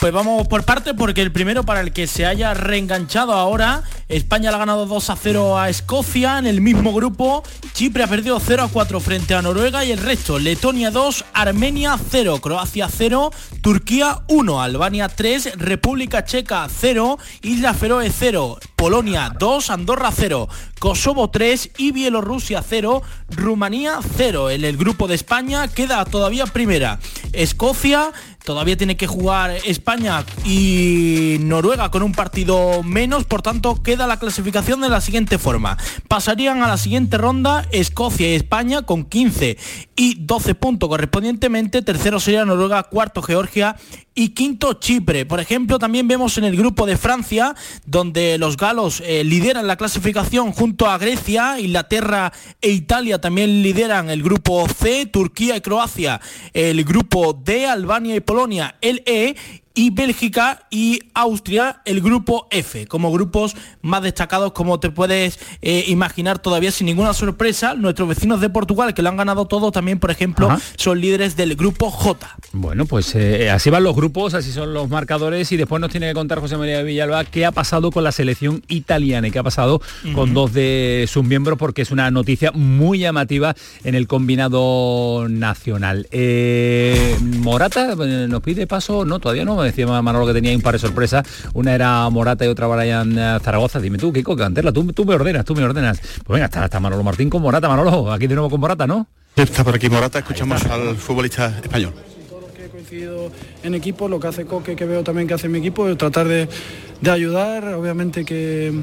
[0.02, 4.50] Pues vamos por parte porque el primero para el que se haya reenganchado ahora, España
[4.50, 8.40] le ha ganado 2 a 0 a Escocia en el mismo grupo, Chipre ha perdido
[8.44, 13.32] 0 a 4 frente a Noruega y el resto, Letonia 2, Armenia 0, Croacia 0,
[13.62, 21.30] Turquía 1, Albania 3, República Checa 0, Isla Feroe 0, Polonia 2, Andorra 0, Kosovo
[21.30, 24.50] 3 y Bielorrusia 0, Rumanía 0.
[24.50, 26.98] En el grupo de España queda todavía primera.
[27.34, 28.12] Escocia
[28.44, 34.18] Todavía tiene que jugar España y Noruega con un partido menos, por tanto queda la
[34.18, 35.78] clasificación de la siguiente forma.
[36.08, 39.58] Pasarían a la siguiente ronda Escocia y España con 15
[39.96, 41.82] y 12 puntos correspondientemente.
[41.82, 43.76] Tercero sería Noruega, cuarto Georgia
[44.14, 45.26] y quinto Chipre.
[45.26, 49.78] Por ejemplo, también vemos en el grupo de Francia, donde los galos eh, lideran la
[49.78, 56.20] clasificación junto a Grecia, Inglaterra e Italia también lideran el grupo C, Turquía y Croacia,
[56.54, 59.36] el grupo D, Albania y Polonia, el E,
[59.74, 65.86] y Bélgica y Austria el grupo F, como grupos más destacados como te puedes eh,
[65.88, 67.74] imaginar todavía sin ninguna sorpresa.
[67.74, 71.56] Nuestros vecinos de Portugal, que lo han ganado todo, también, por ejemplo, son líderes del
[71.56, 72.38] grupo J.
[72.54, 76.08] Bueno, pues eh, así van los grupos, así son los marcadores y después nos tiene
[76.08, 79.44] que contar José María Villalba qué ha pasado con la selección italiana y qué ha
[79.44, 79.82] pasado
[80.14, 86.08] con dos de sus miembros porque es una noticia muy llamativa en el combinado nacional.
[86.12, 90.80] Eh, Morata nos pide paso, no, todavía no, decía Manolo que tenía un par de
[90.80, 95.16] sorpresas, una era Morata y otra Brian Zaragoza, dime tú, Kiko, Canterla, tú, tú me
[95.16, 96.00] ordenas, tú me ordenas.
[96.00, 99.08] Pues venga, está, está Manolo Martín con Morata, Manolo, aquí de nuevo con Morata, ¿no?
[99.36, 101.94] Está por aquí Morata, escuchamos al futbolista español.
[103.64, 106.28] En equipo, lo que hace Coque, que veo también que hace mi equipo, es tratar
[106.28, 106.48] de,
[107.10, 108.74] ayudar, obviamente que,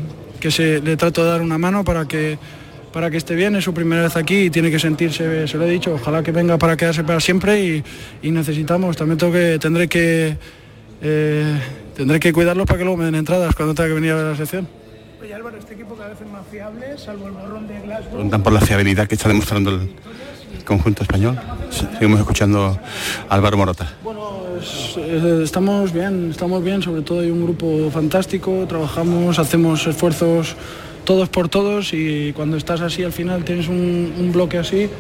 [0.51, 2.39] se, le trato de dar una mano para que,
[2.91, 5.65] para que esté bien, es su primera vez aquí y tiene que sentirse, se lo
[5.65, 7.85] he dicho, ojalá que venga para quedarse para siempre
[8.23, 10.39] y, necesitamos, también tengo que, tendré que
[11.03, 11.61] eh,
[11.97, 14.25] tendré que cuidarlos para que luego me den entradas cuando tenga que venir a ver
[14.27, 14.69] la sección.
[15.21, 18.13] Oye Álvaro, este equipo cada vez es más fiable, salvo el borrón de Glasgow.
[18.13, 19.91] Preguntan por la fiabilidad que está demostrando el
[20.65, 21.39] conjunto español.
[21.71, 22.79] Seguimos escuchando
[23.29, 23.93] a Álvaro Morata.
[24.03, 24.47] Bueno,
[25.43, 30.57] estamos bien, estamos bien, sobre todo hay un grupo fantástico, trabajamos, hacemos esfuerzos
[31.05, 34.91] todos por todos y cuando estás así al final tienes un, bloque así,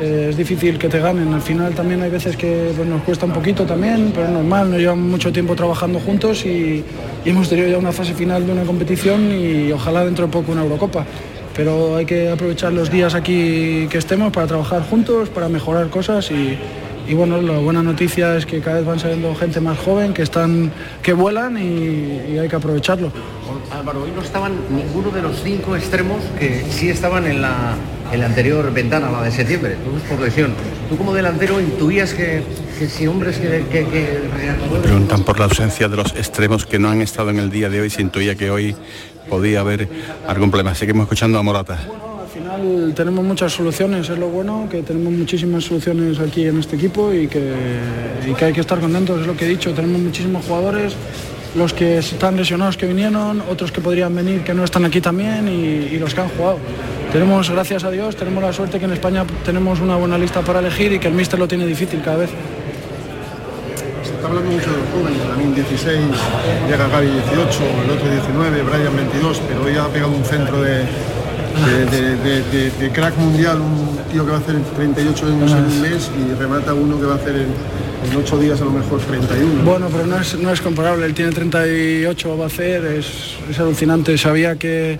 [0.00, 1.32] es difícil que te ganen.
[1.32, 4.80] Al final también hay veces que pues, nos cuesta un poquito también, pero normal, nos
[4.80, 6.84] llevamos mucho tiempo trabajando juntos y,
[7.24, 10.52] y hemos tenido ya una fase final de una competición y ojalá dentro de poco
[10.52, 11.06] una Eurocopa
[11.56, 16.30] pero hay que aprovechar los días aquí que estemos para trabajar juntos, para mejorar cosas
[16.30, 16.58] y,
[17.14, 20.70] bueno, la buena noticia es que cada vez van saliendo gente más joven, que están,
[21.02, 23.10] que vuelan y, hay que aprovecharlo.
[23.72, 27.74] Álvaro, hoy no estaban ninguno de los cinco extremos que sí estaban en la,
[28.12, 30.54] anterior ventana, la de septiembre, todos por lesión.
[30.88, 32.42] Tú como delantero intuías que,
[32.88, 34.20] si hombres que, que,
[34.82, 37.80] Preguntan por la ausencia de los extremos que no han estado en el día de
[37.80, 38.76] hoy, se intuía que hoy
[39.28, 39.88] podía haber
[40.26, 40.74] algún problema.
[40.74, 41.78] Seguimos escuchando a Morata.
[41.86, 46.60] Bueno, al final tenemos muchas soluciones, es lo bueno, que tenemos muchísimas soluciones aquí en
[46.60, 47.52] este equipo y que,
[48.38, 50.94] que hay que estar contentos, es lo que he dicho, tenemos muchísimos jugadores,
[51.56, 55.48] los que están lesionados que vinieron, otros que podrían venir que no están aquí también
[55.48, 56.58] y, y los que han jugado.
[57.12, 60.58] Tenemos, gracias a Dios, tenemos la suerte que en España tenemos una buena lista para
[60.58, 62.30] elegir y que el míster lo tiene difícil cada vez
[64.26, 66.00] hablando mucho de los jóvenes, Lamin 16,
[66.68, 70.84] llega Gaby 18, el otro 19, Brian 22, pero hoy ha pegado un centro de,
[72.80, 76.34] de, crack mundial, un tío que va a hacer 38 años en un mes y
[76.34, 79.64] remata uno que va a hacer en, 8 días a lo mejor 31.
[79.64, 83.58] Bueno, pero no es, no es comparable, él tiene 38, va a hacer, es, es
[83.58, 84.98] alucinante, sabía que,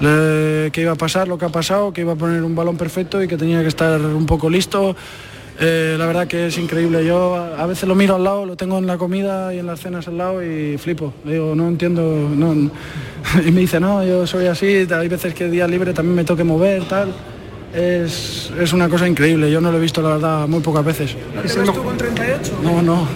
[0.00, 3.22] que iba a pasar lo que ha pasado, que iba a poner un balón perfecto
[3.22, 4.96] y que tenía que estar un poco listo.
[5.60, 7.04] Eh, la verdad que es increíble.
[7.04, 9.80] Yo a veces lo miro al lado, lo tengo en la comida y en las
[9.80, 11.12] cenas al lado y flipo.
[11.24, 12.02] digo, no entiendo.
[13.46, 16.44] Y me dice, no, yo soy así, hay veces que día libre también me toque
[16.44, 17.12] mover, tal.
[17.74, 21.16] Es, una cosa increíble, yo no lo he visto la verdad muy pocas veces.
[21.64, 22.60] ¿No con 38?
[22.62, 23.08] No, no,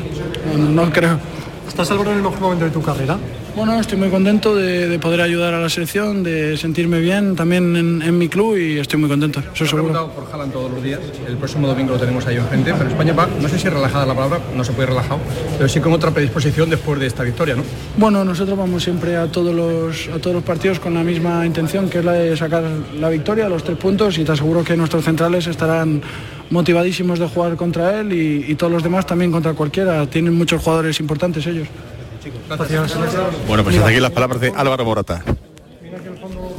[0.57, 1.21] no, no creo.
[1.69, 3.19] ¿Estás al en el mejor momento de tu carrera?
[3.57, 8.19] Bueno, estoy muy contento de, poder ayudar a la selección, de sentirme bien también en,
[8.19, 9.41] mi club y estoy muy contento.
[9.55, 11.01] Eso he preguntado por Haaland todos los días.
[11.27, 14.15] El próximo domingo lo tenemos ahí enfrente, pero España va, no sé si relajada la
[14.15, 15.21] palabra, no se puede relajado,
[15.57, 17.63] pero sí con otra predisposición después de esta victoria, ¿no?
[17.97, 21.89] Bueno, nosotros vamos siempre a todos los, a todos los partidos con la misma intención,
[21.89, 22.65] que es la de sacar
[22.99, 26.01] la victoria, los tres puntos, y te aseguro que nuestros centrales estarán
[26.51, 30.07] motivadísimos de jugar contra él y todos los demás también contra cualquiera.
[30.07, 31.69] Tienen muchos jugadores importantes ellos.
[33.47, 35.23] Bueno, pues hasta aquí las palabras de Álvaro Morata.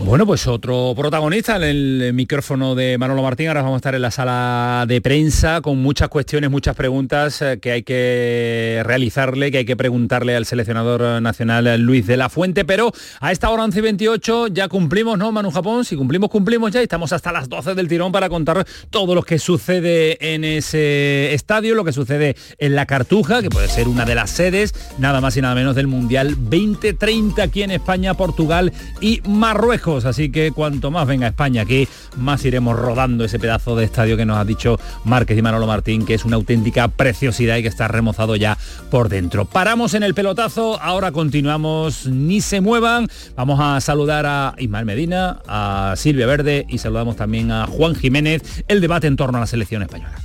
[0.05, 3.47] Bueno, pues otro protagonista en el micrófono de Manolo Martín.
[3.49, 7.59] Ahora vamos a estar en la sala de prensa con muchas cuestiones, muchas preguntas eh,
[7.62, 12.65] que hay que realizarle, que hay que preguntarle al seleccionador nacional Luis de la Fuente.
[12.65, 15.85] Pero a esta hora 11 y 28 ya cumplimos, ¿no, Manu Japón?
[15.85, 19.38] Si cumplimos, cumplimos ya estamos hasta las 12 del tirón para contar todo lo que
[19.38, 24.15] sucede en ese estadio, lo que sucede en la Cartuja, que puede ser una de
[24.15, 29.21] las sedes, nada más y nada menos del Mundial 2030 aquí en España, Portugal y
[29.27, 29.88] Marruecos.
[29.89, 34.25] Así que cuanto más venga España aquí, más iremos rodando ese pedazo de estadio que
[34.25, 37.88] nos ha dicho Márquez y Manolo Martín, que es una auténtica preciosidad y que está
[37.88, 38.58] remozado ya
[38.91, 39.45] por dentro.
[39.45, 43.08] Paramos en el pelotazo, ahora continuamos, ni se muevan.
[43.36, 48.63] Vamos a saludar a Ismael Medina, a Silvia Verde y saludamos también a Juan Jiménez,
[48.67, 50.15] el debate en torno a la selección española.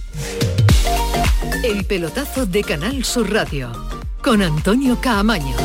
[1.65, 3.71] El pelotazo de Canal Sur Radio
[4.23, 5.57] con Antonio Caamaño.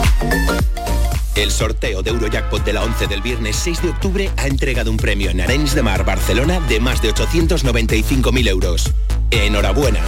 [1.39, 4.97] El sorteo de Eurojackpot de la 11 del viernes 6 de octubre ha entregado un
[4.97, 8.91] premio en Arenys de Mar, Barcelona, de más de 895.000 euros.
[9.31, 10.01] Enhorabuena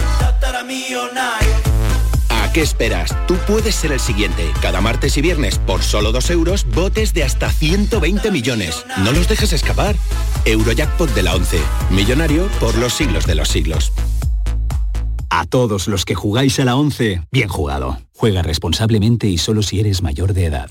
[2.28, 3.16] ¿A qué esperas?
[3.26, 4.50] Tú puedes ser el siguiente.
[4.60, 8.84] Cada martes y viernes, por solo 2 euros, botes de hasta 120 millones.
[8.98, 9.96] No los dejes escapar.
[10.44, 11.58] Eurojackpot de la 11.
[11.92, 13.90] Millonario por los siglos de los siglos.
[15.30, 17.98] A todos los que jugáis a la 11, bien jugado.
[18.14, 20.70] Juega responsablemente y solo si eres mayor de edad.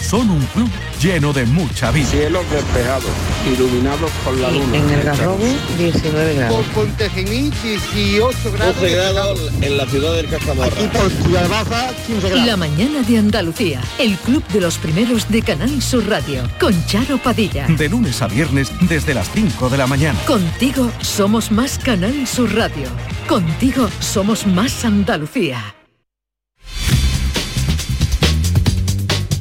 [0.00, 2.06] Son un club lleno de mucha vida.
[2.06, 3.10] Cielos despejados,
[3.52, 4.76] iluminados por la luna.
[4.76, 5.44] En el Garrobo,
[5.78, 6.56] 19 grados.
[6.56, 8.76] Por Pontejimí, 18 grados.
[8.80, 10.66] 12 grados en la ciudad del Cajamarra.
[10.66, 12.46] Aquí por Ciudad Baja, 15 grados.
[12.46, 17.18] La mañana de Andalucía, el club de los primeros de Canal Sur Radio, con Charo
[17.18, 17.66] Padilla.
[17.66, 20.18] De lunes a viernes desde las 5 de la mañana.
[20.26, 22.88] Contigo somos más Canal Sur Radio.
[23.28, 25.76] Contigo somos más Andalucía.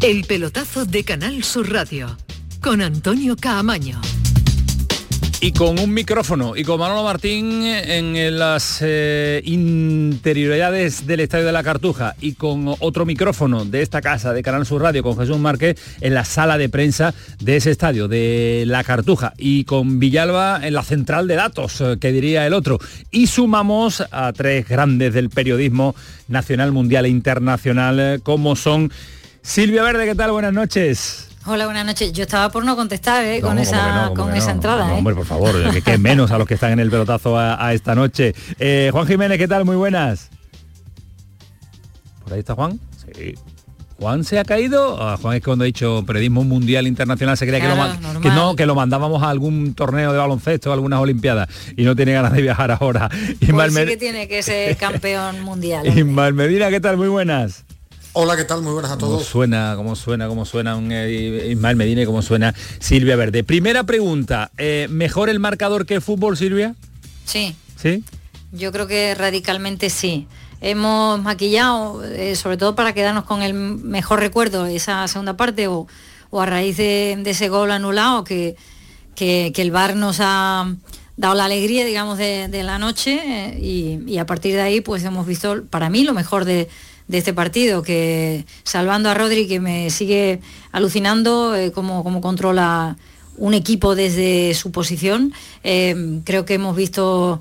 [0.02, 2.16] El pelotazo de Canal Sur Radio,
[2.62, 4.00] con Antonio Caamaño.
[5.42, 11.52] Y con un micrófono y con Manolo Martín en las eh, interioridades del Estadio de
[11.52, 15.38] la Cartuja y con otro micrófono de esta casa de Canal Sur Radio con Jesús
[15.40, 20.66] Márquez en la sala de prensa de ese estadio de la Cartuja y con Villalba
[20.66, 22.80] en la central de datos, eh, que diría el otro.
[23.12, 25.96] Y sumamos a tres grandes del periodismo
[26.28, 28.92] nacional, mundial e internacional eh, como son
[29.46, 30.32] Silvia Verde, ¿qué tal?
[30.32, 31.30] Buenas noches.
[31.46, 32.12] Hola, buenas noches.
[32.14, 33.40] Yo estaba por no contestar ¿eh?
[33.42, 34.14] con ¿cómo esa, no?
[34.16, 34.54] ¿Cómo con esa no?
[34.54, 34.88] entrada.
[34.88, 34.98] No, ¿eh?
[34.98, 37.74] hombre, por favor, que, que menos a los que están en el pelotazo a, a
[37.74, 38.34] esta noche.
[38.58, 39.64] Eh, Juan Jiménez, ¿qué tal?
[39.64, 40.32] Muy buenas.
[42.24, 42.80] ¿Por ahí está Juan?
[43.14, 43.36] Sí.
[44.00, 44.98] Juan se ha caído.
[45.00, 48.30] Ah, Juan es que cuando ha dicho periodismo mundial internacional se creía que, lo, que
[48.30, 52.14] no, que lo mandábamos a algún torneo de baloncesto, a algunas olimpiadas y no tiene
[52.14, 53.10] ganas de viajar ahora.
[53.40, 55.86] Pues sí Med- que tiene que ser campeón mundial.
[55.98, 56.98] Ismael Medina, ¿qué tal?
[56.98, 57.65] Muy buenas.
[58.18, 58.62] Hola, ¿qué tal?
[58.62, 59.26] Muy buenas a ¿Cómo todos.
[59.28, 63.44] suena, cómo suena, cómo suena un eh, Ismael Medina y cómo suena Silvia Verde?
[63.44, 66.76] Primera pregunta, eh, ¿mejor el marcador que el fútbol, Silvia?
[67.26, 68.06] Sí, ¿Sí?
[68.54, 70.28] yo creo que radicalmente sí.
[70.62, 75.86] Hemos maquillado, eh, sobre todo para quedarnos con el mejor recuerdo, esa segunda parte, o,
[76.30, 78.56] o a raíz de, de ese gol anulado que,
[79.16, 80.74] que, que el VAR nos ha
[81.18, 84.80] dado la alegría, digamos, de, de la noche eh, y, y a partir de ahí
[84.80, 86.70] pues hemos visto, para mí, lo mejor de,
[87.08, 90.40] de este partido, que salvando a Rodri, que me sigue
[90.72, 92.98] alucinando eh, cómo, cómo controla
[93.38, 97.40] un equipo desde su posición, eh, creo que hemos visto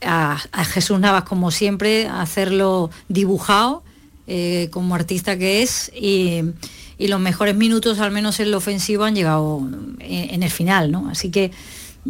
[0.00, 3.82] a, Jesús Navas como siempre hacerlo dibujado
[4.26, 6.42] eh, como artista que es y,
[6.98, 9.66] y los mejores minutos al menos en la ofensiva han llegado
[10.00, 11.08] en, en el final ¿no?
[11.10, 11.52] así que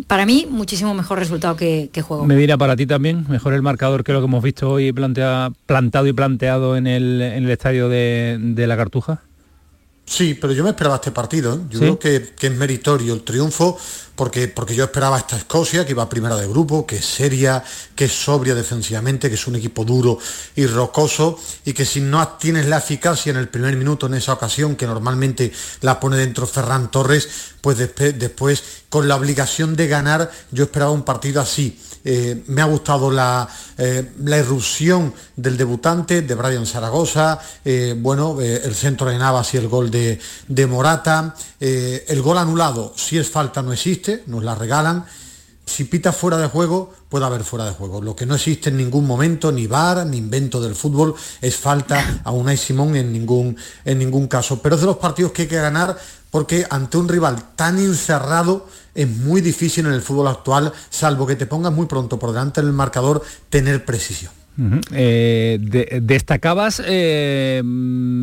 [0.06, 4.12] para mí muchísimo mejor resultado que, juego Medina, para ti también, mejor el marcador que
[4.12, 9.22] lo que hemos visto hoy plantado y planteado en el, estadio de la Cartuja.
[10.06, 11.54] Sí, pero yo me esperaba este partido.
[11.54, 11.58] ¿eh?
[11.70, 11.84] Yo ¿Sí?
[11.84, 13.78] creo que, que es meritorio el triunfo
[14.14, 17.64] porque, porque yo esperaba esta Escocia, que iba primera de grupo, que es seria,
[17.96, 20.18] que es sobria defensivamente, que es un equipo duro
[20.54, 24.34] y rocoso y que si no tienes la eficacia en el primer minuto en esa
[24.34, 27.28] ocasión, que normalmente la pone dentro Ferran Torres,
[27.62, 31.80] pues despe- después con la obligación de ganar, yo esperaba un partido así.
[32.04, 38.38] Eh, me ha gustado la, eh, la irrupción del debutante, de Brian Zaragoza, eh, bueno,
[38.40, 43.30] el centro de Navas y el gol de, de Morata, el gol anulado, si es
[43.30, 45.06] falta no existe, nos la regalan,
[45.66, 48.02] si pita fuera de juego, puede haber fuera de juego.
[48.02, 52.20] Lo que no existe en ningún momento, ni VAR, ni invento del fútbol, es falta
[52.22, 54.60] a Unai Simón en ningún, en ningún caso.
[54.60, 55.96] Pero es de los partidos que hay que ganar
[56.34, 61.36] porque ante un rival tan encerrado es muy difícil en el fútbol actual, salvo que
[61.36, 64.32] te pongas muy pronto por delante en el marcador, tener precisión.
[64.92, 65.58] Eh,
[66.02, 67.62] destacabas, eh,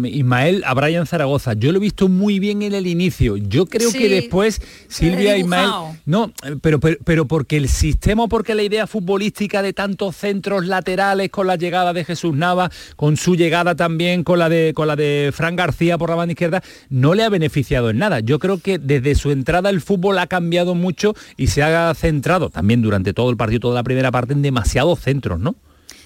[0.05, 1.53] Ismael, a Brian Zaragoza.
[1.53, 3.37] Yo lo he visto muy bien en el inicio.
[3.37, 5.69] Yo creo que después Silvia Ismael...
[6.05, 11.47] No, pero, pero, porque el sistema, porque la idea futbolística de tantos centros laterales con
[11.47, 15.31] la llegada de Jesús Nava, con su llegada también con la de, con la de
[15.33, 18.19] Fran García por la banda izquierda, no le ha beneficiado en nada.
[18.19, 22.49] Yo creo que desde su entrada el fútbol ha cambiado mucho y se ha centrado
[22.49, 25.55] también durante todo el partido, toda la primera parte, en demasiados centros, ¿no?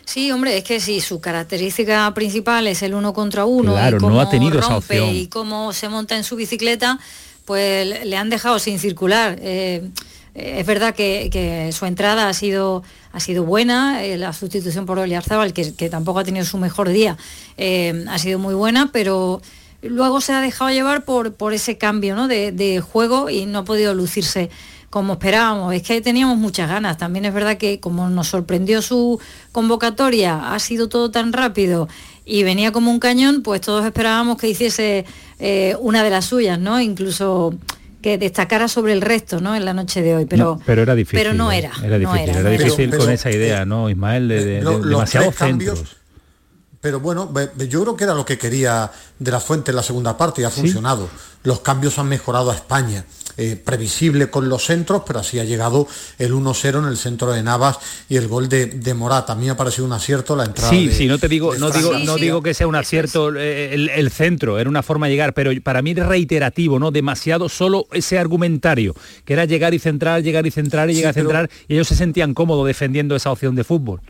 [0.05, 3.99] Sí, hombre, es que si su característica principal es el uno contra uno claro, y
[3.99, 6.99] cómo no ha tenido rompe esa y cómo se monta en su bicicleta,
[7.43, 9.37] pues le han dejado sin circular.
[9.41, 9.89] Eh,
[10.35, 12.83] es verdad que, su entrada ha sido,
[13.13, 16.89] ha sido buena, eh, la sustitución por Oliarzábal, que, que tampoco ha tenido su mejor
[16.89, 17.17] día,
[17.57, 19.41] eh, ha sido muy buena, pero
[19.81, 22.27] luego se ha dejado llevar por, por ese cambio ¿no?
[22.27, 24.49] de, de juego y no ha podido lucirse
[24.95, 25.75] como esperábamos.
[25.75, 26.97] Es que teníamos muchas ganas.
[26.97, 29.19] También es verdad que como nos sorprendió su
[29.51, 31.89] convocatoria, ha sido todo tan rápido
[32.23, 35.03] y venía como un cañón, pues todos esperábamos que hiciese
[35.37, 36.79] eh, una de las suyas, ¿no?
[36.79, 37.53] Incluso
[38.01, 39.53] que destacara sobre el resto, ¿no?
[39.53, 41.19] En la noche de hoy, pero no, pero era difícil.
[41.19, 41.73] Pero no era.
[41.83, 44.29] Era difícil, era, difícil con esa idea, eh, ¿no, Ismael?
[44.29, 45.94] De, demasiados centros.
[46.85, 47.33] Pero bueno,
[47.67, 50.45] yo creo que era lo que quería de la Fuente en la segunda parte y
[50.45, 51.09] ha funcionado.
[51.41, 53.03] Los cambios han mejorado a España.
[53.37, 55.87] Eh, previsible con los centros, pero así ha llegado
[56.19, 59.33] el 1-0 en el centro de Navas y el gol de, de Morata.
[59.33, 60.69] A mí me ha parecido un acierto la entrada.
[60.69, 64.59] Sí, sí, no te digo, no digo, no digo que sea un acierto el, centro,
[64.59, 66.91] era una forma de llegar, pero para mí es reiterativo, ¿no?
[66.91, 71.13] Demasiado solo ese argumentario, que era llegar y centrar, llegar y centrar y llegar a
[71.13, 74.01] centrar, y ellos se sentían cómodos defendiendo esa opción de fútbol.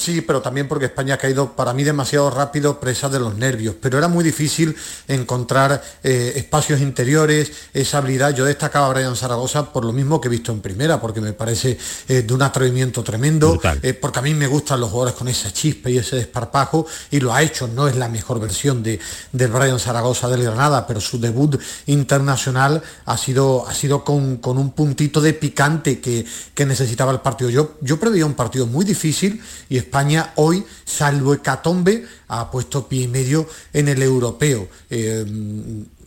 [0.00, 3.74] Sí, pero también porque España ha caído para mí demasiado rápido presa de los nervios.
[3.78, 4.74] Pero era muy difícil
[5.06, 8.34] encontrar eh, espacios interiores, esa habilidad.
[8.34, 11.34] Yo destacaba a Brian Zaragoza por lo mismo que he visto en primera, porque me
[11.34, 11.76] parece
[12.08, 15.52] eh, de un atrevimiento tremendo, eh, porque a mí me gustan los jugadores con esa
[15.52, 17.68] chispa y ese desparpajo, y lo ha hecho.
[17.68, 18.98] No es la mejor versión de,
[19.32, 24.56] del Brian Zaragoza del Granada, pero su debut internacional ha sido, ha sido con, con
[24.56, 26.24] un puntito de picante que,
[26.54, 27.50] que necesitaba el partido.
[27.50, 33.02] Yo, yo preveía un partido muy difícil y España hoy, salvo Hecatombe, ha puesto pie
[33.02, 34.68] y medio en el europeo.
[34.88, 35.26] Eh,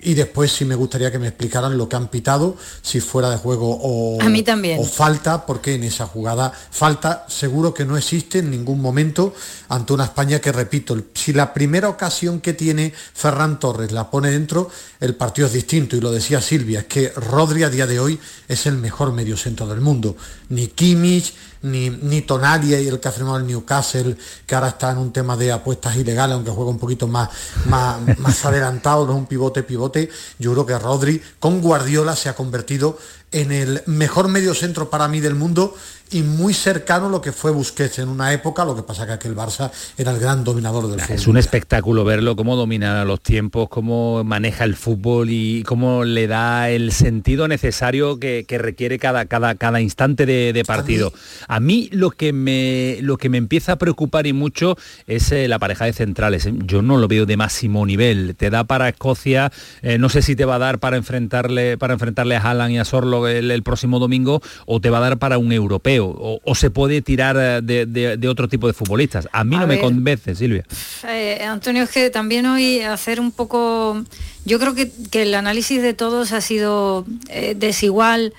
[0.05, 3.38] y después sí me gustaría que me explicaran lo que han pitado, si fuera de
[3.38, 4.79] juego o, A mí también.
[4.79, 9.34] o falta, porque en esa jugada falta seguro que no existe en ningún momento
[9.69, 14.31] ante una España que, repito, si la primera ocasión que tiene Ferran Torres la pone
[14.31, 14.69] dentro,
[14.99, 15.95] el partido es distinto.
[15.95, 19.67] Y lo decía Silvia, es que Rodri a día de hoy es el mejor mediocentro
[19.67, 20.15] del mundo.
[20.49, 21.34] Ni Kimmich,
[21.64, 25.36] ni, ni y el que ha firmado el Newcastle, que ahora está en un tema
[25.36, 27.30] de apuestas ilegales, aunque juega un poquito más,
[27.66, 30.09] más, más adelantado, no es un pivote pivote.
[30.39, 32.97] Yo creo que Rodri con Guardiola se ha convertido
[33.34, 35.75] en el mejor medio centro para mí del mundo
[36.13, 39.13] y muy cercano a lo que fue Busquets en una época, lo que pasa que
[39.13, 41.15] aquel Barça era el gran dominador del fútbol.
[41.15, 46.27] Es un espectáculo verlo, cómo domina los tiempos, cómo maneja el fútbol y cómo le
[46.27, 51.11] da el sentido necesario que, requiere cada, cada, cada instante de, partido.
[51.47, 54.77] A mí, lo, que me, lo que me empieza a preocupar y mucho
[55.07, 56.47] es eh, la pareja de centrales.
[56.65, 58.36] Yo no lo veo de máximo nivel.
[58.38, 61.93] Te da para Escocia, eh, no sé si te va a dar para enfrentarle, para
[61.93, 65.38] enfrentarle a Haaland y a Sorlo el próximo domingo o te va a dar para
[65.38, 69.28] un europeo o, se puede tirar eh, de, otro tipo de futbolistas.
[69.32, 70.65] A mí no me convence, Silvia.
[71.07, 74.03] Eh, Antonio, es que también hoy hacer un poco...
[74.45, 78.34] Yo creo que, el análisis de todos ha sido eh, desigual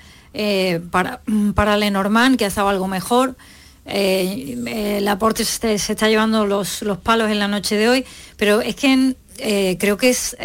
[0.91, 1.21] para,
[1.53, 3.35] para Lenormand, que ha estado algo mejor.
[3.85, 8.05] el aporte se, está llevando los, los, palos en la noche de hoy,
[8.37, 9.15] pero es que
[9.79, 10.35] creo que es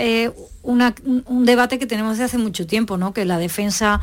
[0.63, 3.13] un debate que tenemos desde hace mucho tiempo, ¿no?
[3.13, 4.01] que la defensa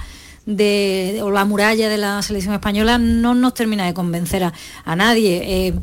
[0.48, 5.42] de, o la muralla de la selección española no nos termina de convencer a, nadie.
[5.44, 5.74] Eh,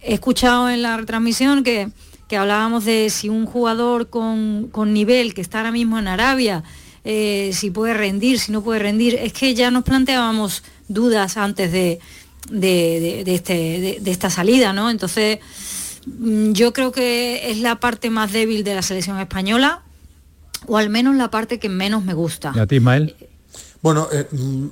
[0.00, 1.90] he escuchado en la retransmisión que,
[2.34, 6.64] hablábamos de si un jugador con, nivel que está ahora mismo en Arabia,
[7.04, 11.70] eh, si puede rendir, si no puede rendir, es que ya nos planteábamos dudas antes
[11.70, 12.00] de,
[12.48, 14.88] de, este, de esta salida, ¿no?
[14.88, 15.40] Entonces,
[16.06, 19.82] mm, yo creo que es la parte más débil de la selección española,
[20.66, 22.52] o al menos la parte que menos me gusta.
[22.54, 23.14] ¿Y a ti, Ismael?
[23.82, 24.66] Bueno, eh, mm,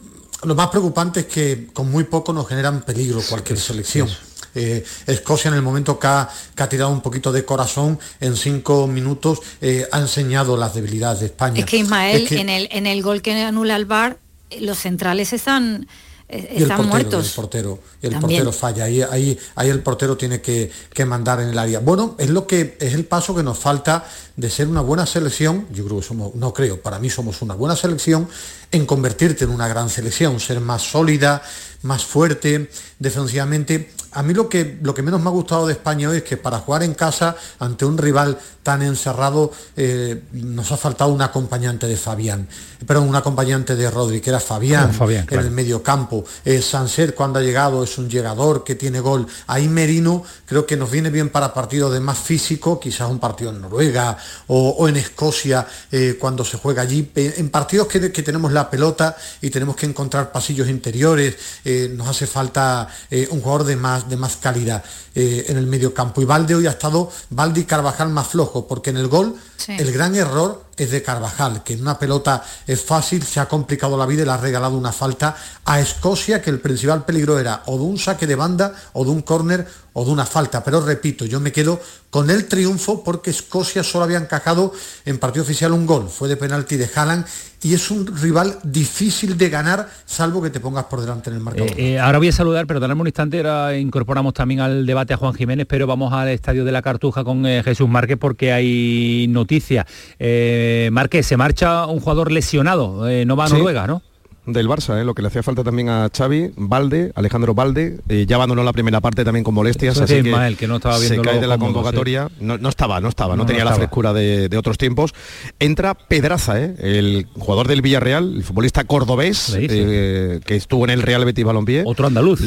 [0.45, 4.09] lo más preocupante es que con muy poco nos generan peligro cualquier selección.
[4.55, 6.29] Eh, Escocia en el momento que ha,
[6.69, 11.61] tirado un poquito de corazón en cinco minutos eh, ha enseñado las debilidades de España.
[11.61, 14.19] Es que Ismael, En, el, en el gol que anula el VAR,
[14.59, 15.87] los centrales están
[16.31, 17.28] están muertos.
[17.28, 18.85] El portero, el portero falla.
[18.85, 20.70] Ahí, ahí, ahí el portero tiene que,
[21.05, 21.81] mandar en el área.
[21.81, 24.05] Bueno, es lo que es el paso que nos falta
[24.37, 25.66] de ser una buena selección.
[25.72, 28.28] Yo creo que somos, no creo, para mí somos una buena selección
[28.70, 31.43] en convertirte en una gran selección, ser más sólida,
[31.83, 36.09] más fuerte defensivamente a mí lo que, lo que menos me ha gustado de España
[36.09, 40.77] hoy es que para jugar en casa ante un rival tan encerrado eh, nos ha
[40.77, 42.47] faltado un acompañante de Fabián,
[42.87, 45.47] perdón, un acompañante de Rodri, que era Fabián, Fabián, en claro.
[45.47, 46.25] el medio campo.
[46.45, 49.27] Eh, Sanset cuando ha llegado es un llegador que tiene gol.
[49.47, 53.51] Ahí Merino creo que nos viene bien para partidos de más físico, quizás un partido
[53.51, 54.17] en Noruega
[54.49, 57.11] o, o en Escocia eh, cuando se juega allí.
[57.15, 61.91] Eh, en partidos que, que tenemos la pelota y tenemos que encontrar pasillos interiores, eh,
[61.95, 64.83] nos hace falta eh, un jugador de más, de más calidad
[65.15, 66.21] eh, en el medio campo.
[66.21, 69.73] Y Valde hoy ha estado, Valde y Carvajal más flojo, porque en el gol Sí.
[69.79, 73.99] el gran error es de Carvajal, que en una pelota es fácil, se ha complicado
[73.99, 75.37] la vida y le ha regalado una falta
[75.67, 79.11] a Escocia, que el principal peligro era o de un saque de banda, o de
[79.11, 80.62] un córner, o de una falta.
[80.64, 81.80] Pero repito, yo me quedo
[82.11, 84.72] con el triunfo porque Escocia solo había encajado
[85.05, 87.24] en partido oficial un gol, fue de penalti de Haaland,
[87.62, 91.43] y es un rival difícil de ganar, salvo que te pongas por delante en el
[91.43, 91.70] marcador.
[91.72, 95.14] Eh, eh, ahora voy a saludar, pero tenemos un instante, ahora incorporamos también al debate
[95.14, 98.53] a Juan Jiménez, pero vamos al Estadio de la Cartuja con eh, Jesús Márquez porque
[98.53, 99.86] hay noticia.
[100.18, 103.55] Eh, Márquez, se marcha un jugador lesionado, no va a Sí.
[103.55, 104.03] Noruega, ¿no?
[104.47, 105.05] Del Barça, ¿eh?
[105.05, 108.72] lo que le hacía falta también a Xavi, Valde, Alejandro Valde, eh, ya abandonó la
[108.72, 111.47] primera parte también con molestias, Eso así que, Ismael, que no estaba se cae de
[111.47, 114.57] la convocatoria, no, no estaba, no estaba, no, No, tenía no la frescura de, de
[114.57, 115.12] otros tiempos.
[115.59, 116.74] Entra Pedraza, ¿eh?
[116.78, 121.82] el jugador del Villarreal, el futbolista cordobés, eh, que estuvo en el Real Betis Balompié.
[121.86, 122.41] Otro andaluz.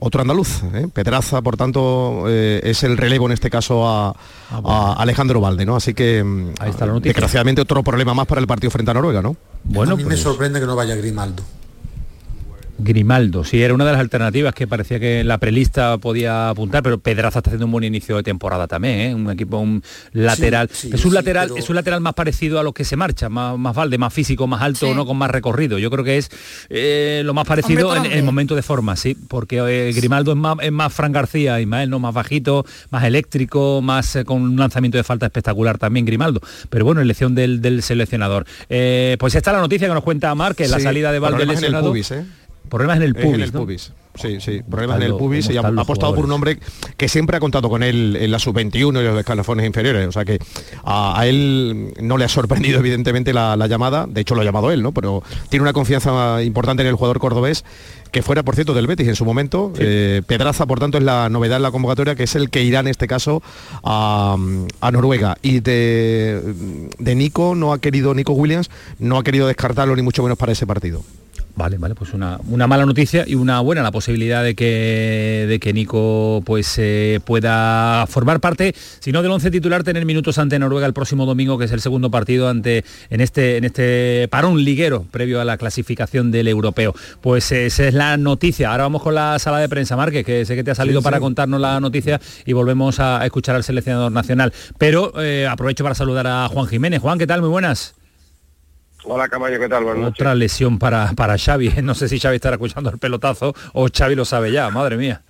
[0.00, 0.88] otro andaluz, ¿eh?
[0.92, 4.14] Pedraza, por tanto, eh, es el relevo en este caso a,
[4.50, 5.76] a Alejandro Valde, ¿no?
[5.76, 6.24] Así que,
[6.60, 9.36] Ahí está la desgraciadamente, otro problema más para el partido frente a Noruega, ¿no?
[9.68, 10.94] Bueno, a mí me pues- sorprende que no vaya
[11.26, 11.65] Grimaldo.
[12.78, 16.98] Grimaldo, sí, era una de las alternativas que parecía que la prelista podía apuntar, pero
[16.98, 19.14] Pedraza está haciendo un buen inicio de temporada también, ¿eh?
[19.14, 20.68] un equipo, un lateral.
[20.70, 22.84] Sí, sí, es un sí, lateral, pero- es un lateral más parecido a los que
[22.84, 24.92] se marcha, más, más valde, más físico, más alto, Sí.
[24.94, 25.78] no con más recorrido.
[25.78, 26.30] Yo creo que es
[26.68, 30.36] eh, lo más parecido Hombre en el momento de forma, sí, porque eh, Grimaldo es
[30.38, 34.56] más, es más Fran García, Ismael, no más bajito, más eléctrico, más eh, con un
[34.56, 36.40] lanzamiento de falta espectacular también Grimaldo.
[36.68, 38.44] Pero bueno, elección del, del seleccionador.
[38.68, 41.46] Eh, pues esta es la noticia que nos cuenta Marque, la Sí, salida de Valde
[41.46, 41.88] lesionado.
[41.88, 42.24] pubis, ¿eh?
[42.68, 43.34] Problemas en el pubis.
[43.34, 43.60] en el ¿no?
[43.60, 43.92] pubis.
[44.16, 46.58] Sí, sí, problemas en el pubis y ha, apostado por un hombre
[46.96, 50.06] que siempre ha contado con él en la sub-21 y los escalafones inferiores.
[50.08, 50.38] O sea que
[50.84, 54.44] a, a él no le ha sorprendido evidentemente la, la llamada, de hecho lo ha
[54.44, 54.92] llamado él, ¿no?
[54.92, 57.64] Pero tiene una confianza importante en el jugador cordobés,
[58.10, 59.72] que fuera por cierto del Betis en su momento.
[59.78, 62.80] Eh, Pedraza, por tanto, es la novedad en la convocatoria, que es el que irá
[62.80, 63.42] en este caso
[63.84, 64.36] a,
[64.80, 65.36] a Noruega.
[65.42, 66.40] Y de,
[66.98, 70.52] de Nico no ha querido, Nico Williams, no ha querido descartarlo ni mucho menos para
[70.52, 71.02] ese partido.
[71.58, 75.58] Vale, vale, pues una, una mala noticia y una buena, la posibilidad de que, de
[75.58, 80.58] que Nico pues eh, pueda formar parte, si no del once titular, tener minutos ante
[80.58, 84.62] Noruega el próximo domingo, que es el segundo partido ante en este, en este parón
[84.64, 86.94] liguero previo a la clasificación del europeo.
[87.22, 88.70] Pues eh, esa es la noticia.
[88.70, 91.04] Ahora vamos con la sala de prensa, Márquez, que sé que te ha salido Sí,
[91.04, 91.22] para sí.
[91.22, 94.52] contarnos la noticia y volvemos a, a escuchar al seleccionador nacional.
[94.76, 97.00] Pero eh, aprovecho para saludar a Juan Jiménez.
[97.00, 97.40] Juan, ¿qué tal?
[97.40, 97.94] Muy buenas.
[99.08, 99.84] Hola Camayo, ¿qué tal?
[99.84, 100.20] Buenas noches.
[100.20, 101.74] Otra lesión para, para Xavi.
[101.82, 105.22] No sé si Xavi estará escuchando el pelotazo o Xavi lo sabe ya, madre mía.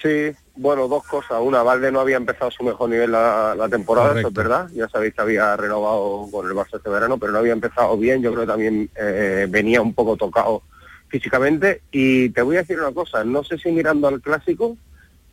[0.00, 1.38] Sí, bueno, dos cosas.
[1.40, 4.68] Una, Valde no había empezado su mejor nivel la, la temporada, eso es verdad.
[4.72, 8.22] Ya sabéis que había renovado con el Barça este verano, pero no había empezado bien.
[8.22, 10.62] Yo creo que también eh, venía un poco tocado
[11.08, 11.82] físicamente.
[11.90, 14.76] Y te voy a decir una cosa, no sé si mirando al clásico,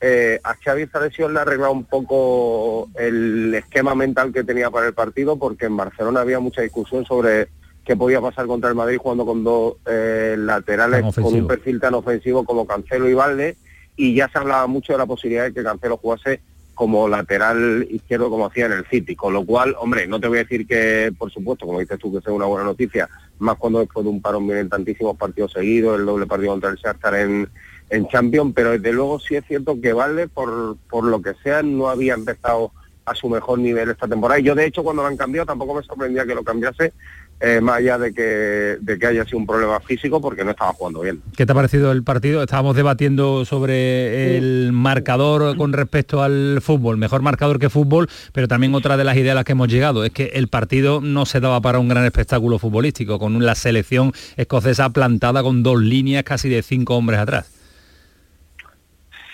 [0.06, 4.70] eh, a Xavi esta lesión le ha arreglado un poco el esquema mental que tenía
[4.70, 7.48] para el partido, porque en Barcelona había mucha discusión sobre
[7.86, 11.94] qué podía pasar contra el Madrid jugando con dos eh, laterales con un perfil tan
[11.94, 13.56] ofensivo como Cancelo y Valde,
[13.96, 16.42] y ya se hablaba mucho de la posibilidad de que Cancelo jugase
[16.74, 20.40] como lateral izquierdo como hacía en el City, con lo cual, hombre, no te voy
[20.40, 23.08] a decir que, por supuesto, como dices tú, que sea una buena noticia,
[23.40, 26.76] más cuando después de un parón vienen tantísimos partidos seguidos, el doble partido contra el
[26.76, 27.48] Shakhtar en,
[27.94, 31.62] en Champions, pero desde luego sí es cierto que Valde, por, por lo que sea,
[31.62, 32.72] no había empezado
[33.06, 34.40] a su mejor nivel esta temporada.
[34.40, 36.94] Y yo, de hecho, cuando lo han cambiado, tampoco me sorprendía que lo cambiase,
[37.40, 40.74] eh, más allá de que, de que haya sido un problema físico, porque no estaba
[40.74, 41.22] jugando bien.
[41.38, 42.42] ¿Qué te ha parecido el partido?
[42.42, 48.74] Estábamos debatiendo sobre el marcador con respecto al fútbol, mejor marcador que fútbol, pero también
[48.74, 51.42] otra de las ideas a las que hemos llegado es que el partido no se
[51.42, 56.50] daba para un gran espectáculo futbolístico, con la selección escocesa plantada con dos líneas casi
[56.50, 57.53] de cinco hombres atrás.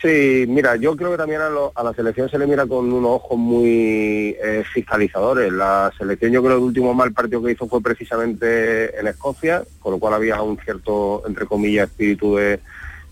[0.02, 3.38] Sí, mira, yo creo que también a, la selección se le mira con unos ojos
[3.38, 5.52] muy eh, fiscalizadores.
[5.52, 9.64] La selección yo creo que el último mal partido que hizo fue precisamente en Escocia,
[9.82, 12.62] con lo cual había un cierto, entre comillas, espíritu de,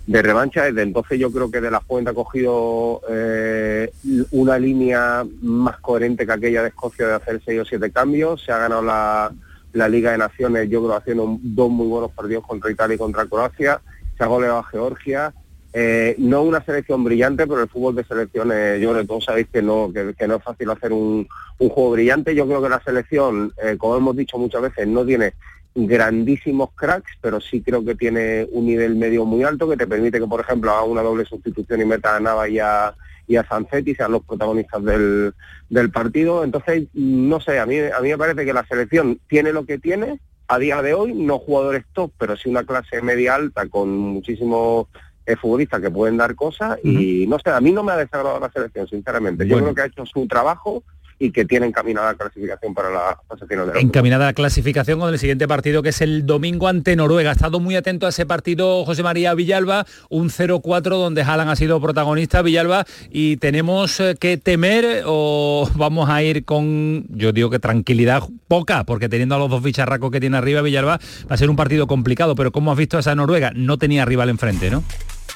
[0.05, 0.63] de revancha.
[0.63, 3.91] Desde entonces yo creo que de la Fuente ha cogido eh,
[4.31, 8.45] una línea más coherente que aquella de Escocia de hacer seis o siete cambios.
[8.45, 9.33] Se ha ganado la,
[9.73, 13.25] la Liga de Naciones, yo creo, haciendo dos muy buenos partidos contra Italia y contra
[13.25, 13.81] Croacia.
[14.17, 15.33] Se ha goleado a Georgia
[15.73, 19.47] eh, no una selección brillante, pero el fútbol de selecciones, yo creo que todos sabéis
[19.51, 22.33] que no, que, no es fácil hacer un, juego brillante.
[22.33, 25.33] Yo creo que la selección, eh, como hemos dicho muchas veces, no tiene
[25.75, 30.19] grandísimos cracks, pero sí creo que tiene un nivel medio muy alto que te permite
[30.19, 32.95] que, por ejemplo, haga una doble sustitución y meta a Nava y a,
[33.27, 33.45] y a
[33.95, 35.33] sean los protagonistas del,
[35.69, 36.43] del partido.
[36.43, 39.77] Entonces, no sé, a mí, a mí me parece que la selección tiene lo que
[39.77, 43.89] tiene a día de hoy, no jugadores top, pero sí una clase media alta con
[43.89, 44.87] muchísimos
[45.35, 48.51] futbolistas que pueden dar cosas y no sé, a mí no me ha desagradado la
[48.51, 49.47] selección, sinceramente.
[49.47, 50.83] Yo creo que ha hecho su trabajo
[51.19, 55.11] y que tiene encaminada la clasificación para la fase final de Encaminada la clasificación con
[55.11, 57.31] el siguiente partido que es el domingo ante Noruega.
[57.31, 61.55] Ha estado muy atento a ese partido José María Villalba, un 0-4 donde Haaland ha
[61.55, 67.49] sido protagonista, Villalba, y tenemos eh, que temer o vamos a ir con, yo digo
[67.49, 71.37] que tranquilidad poca, porque teniendo a los dos bicharracos que tiene arriba Villalba, va a
[71.37, 73.51] ser un partido complicado, pero como has visto a esa Noruega?
[73.55, 74.83] No tenía rival enfrente, ¿no?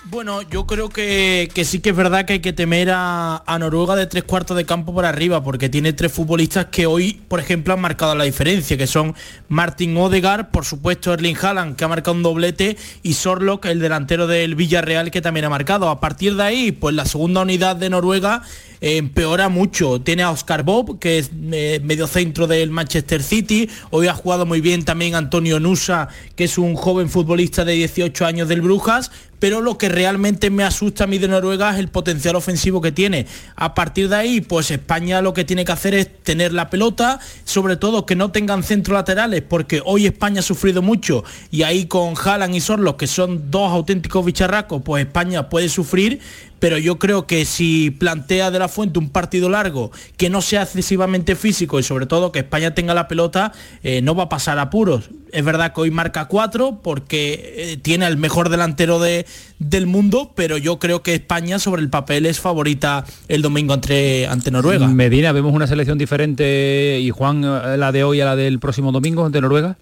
[0.06, 4.08] Bueno, yo creo que, sí que es verdad que hay que temer a, Noruega de
[4.08, 7.82] tres cuartos de campo por arriba, porque tiene tres futbolistas que hoy, por ejemplo, han
[7.82, 9.14] marcado la diferencia, que son
[9.47, 14.26] Martin Odegaard, por supuesto Erling Haaland, que ha marcado un doblete, y Sorlock, el delantero
[14.26, 15.88] del Villarreal, que también ha marcado.
[15.89, 18.41] A partir de ahí, pues la segunda unidad de Noruega
[18.82, 20.02] eh, empeora mucho.
[20.02, 23.70] Tiene a Oscar Bob, que es eh, medio centro del Manchester City.
[23.91, 28.26] Hoy ha jugado muy bien también Antonio Nusa, que es un joven futbolista de 18
[28.26, 29.12] años del Brujas
[29.42, 32.92] pero lo que realmente me asusta a mí de Noruega es el potencial ofensivo que
[32.92, 33.26] tiene.
[33.56, 37.20] A partir de ahí, pues España lo que tiene que hacer es tener la pelota,
[37.44, 41.88] sobre todo que no tengan centros laterales, porque hoy España ha sufrido mucho y ahí
[41.88, 46.20] con Haaland y Sorlos, que son dos auténticos bicharracos, pues España puede sufrir,
[46.62, 50.62] pero yo creo que si plantea de la fuente un partido largo que no sea
[50.62, 53.51] excesivamente físico y sobre todo que España tenga la pelota,
[53.82, 55.09] eh, no va a pasar apuros.
[55.32, 59.26] Es verdad que hoy marca cuatro porque eh, tiene el mejor delantero de,
[59.57, 64.28] del mundo, pero yo creo que España sobre el papel es favorita el domingo ante,
[64.51, 64.88] Noruega.
[64.88, 68.91] Medina, ¿vemos una selección diferente y Juan eh, la de hoy a la del próximo
[68.91, 69.78] domingo ante Noruega?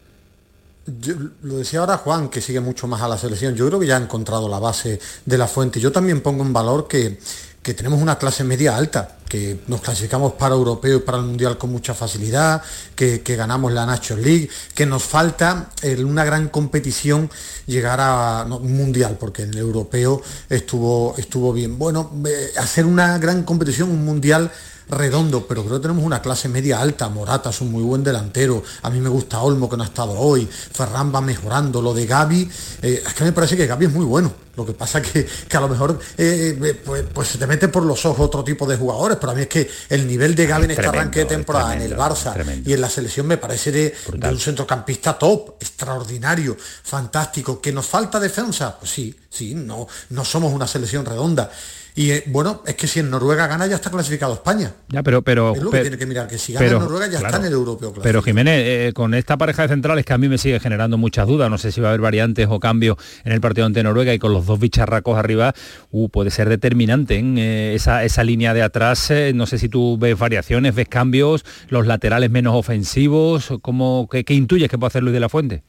[1.43, 3.55] Lo decía ahora Juan, que sigue mucho más a la selección.
[3.55, 5.79] Yo creo que ya ha encontrado la base de la fuente.
[5.79, 7.19] Yo también pongo en valor que,
[7.61, 11.71] tenemos una clase media alta, que nos clasificamos para europeo y para el mundial con
[11.71, 12.63] mucha facilidad,
[12.95, 17.29] que, ganamos la National League, que nos falta en una gran competición
[17.67, 20.19] llegar a un mundial, porque en el europeo
[20.49, 21.77] estuvo, estuvo bien.
[21.77, 24.51] Bueno, eh, hacer una gran competición, un mundial
[24.89, 27.09] redondo, pero creo que tenemos una clase media alta.
[27.09, 28.63] Morata es un muy buen delantero.
[28.81, 30.47] A mí me gusta Olmo, que no ha estado hoy.
[30.47, 31.81] Ferran va mejorando.
[31.81, 32.49] Lo de Gaby,
[32.81, 34.33] eh, es que me parece que Gaby es muy bueno.
[34.55, 37.69] Lo que pasa que, que a lo mejor eh, eh, pues, pues, se te mete
[37.69, 40.47] por los ojos otro tipo de jugadores, pero a mí es que el nivel de
[40.47, 42.35] Gaby en este arranque de temporada en el Barça
[42.65, 47.61] y en la selección me parece de, de, un centrocampista top, extraordinario, fantástico.
[47.61, 48.77] ¿Que nos falta defensa?
[48.77, 51.49] Pues sí, sí, no, no somos una selección redonda.
[51.95, 54.73] Y eh, bueno, es que si en Noruega gana ya está clasificado España.
[54.89, 57.37] Ya, pero pero es lo que tiene que mirar que si gana Noruega ya está
[57.37, 57.93] en el europeo.
[58.01, 61.27] Pero Jiménez, eh, con esta pareja de centrales que a mí me sigue generando muchas
[61.27, 64.13] dudas, no sé si va a haber variantes o cambios en el partido ante Noruega
[64.13, 65.53] y con los dos bicharracos arriba,
[65.91, 69.11] uh, puede ser determinante en eh, esa, esa, línea de atrás.
[69.33, 74.33] no sé si tú ves variaciones, ves cambios, los laterales menos ofensivos, ¿cómo, qué, qué
[74.33, 75.63] intuyes que puede hacer Luis de la Fuente?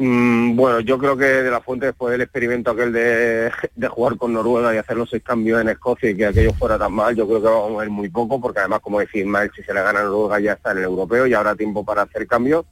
[0.00, 3.50] Mm, bueno, yo creo que de la fuente después del experimento aquel de,
[3.88, 6.92] jugar con Noruega y hacer los seis cambios en Escocia y que aquello fuera tan
[6.92, 9.62] mal, yo creo que vamos a ver muy poco, porque además, como decís, mal si
[9.64, 12.28] se le gana a Noruega ya está en el europeo y habrá tiempo para hacer
[12.28, 12.64] cambios.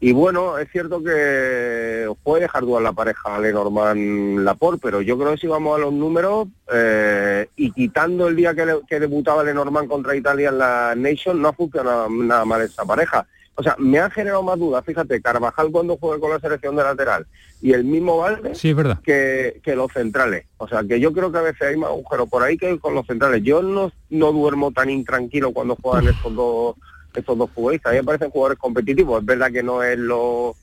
[0.00, 5.32] Y bueno, es cierto que puede dejar dudas la pareja Lenormand Laporte, pero yo creo
[5.32, 9.88] que si vamos a los números eh, y quitando el día que, que debutaba Lenormand
[9.88, 13.26] contra Italia en la Nation, no ha funcionado nada mal esa pareja
[13.58, 16.82] o sea, me ha generado más dudas, fíjate, Carvajal cuando juega con la selección de
[16.82, 17.26] lateral
[17.62, 19.00] y el mismo Valde sí, verdad.
[19.02, 20.44] Que, que, los centrales.
[20.58, 22.94] O sea, que yo creo que a veces hay más agujeros por ahí que con
[22.94, 23.42] los centrales.
[23.42, 26.76] Yo no, no duermo tan intranquilo cuando juegan estos dos
[27.14, 27.90] estos dos futbolistas.
[27.90, 29.20] A mí me parecen jugadores competitivos.
[29.20, 30.54] Es verdad que no es lo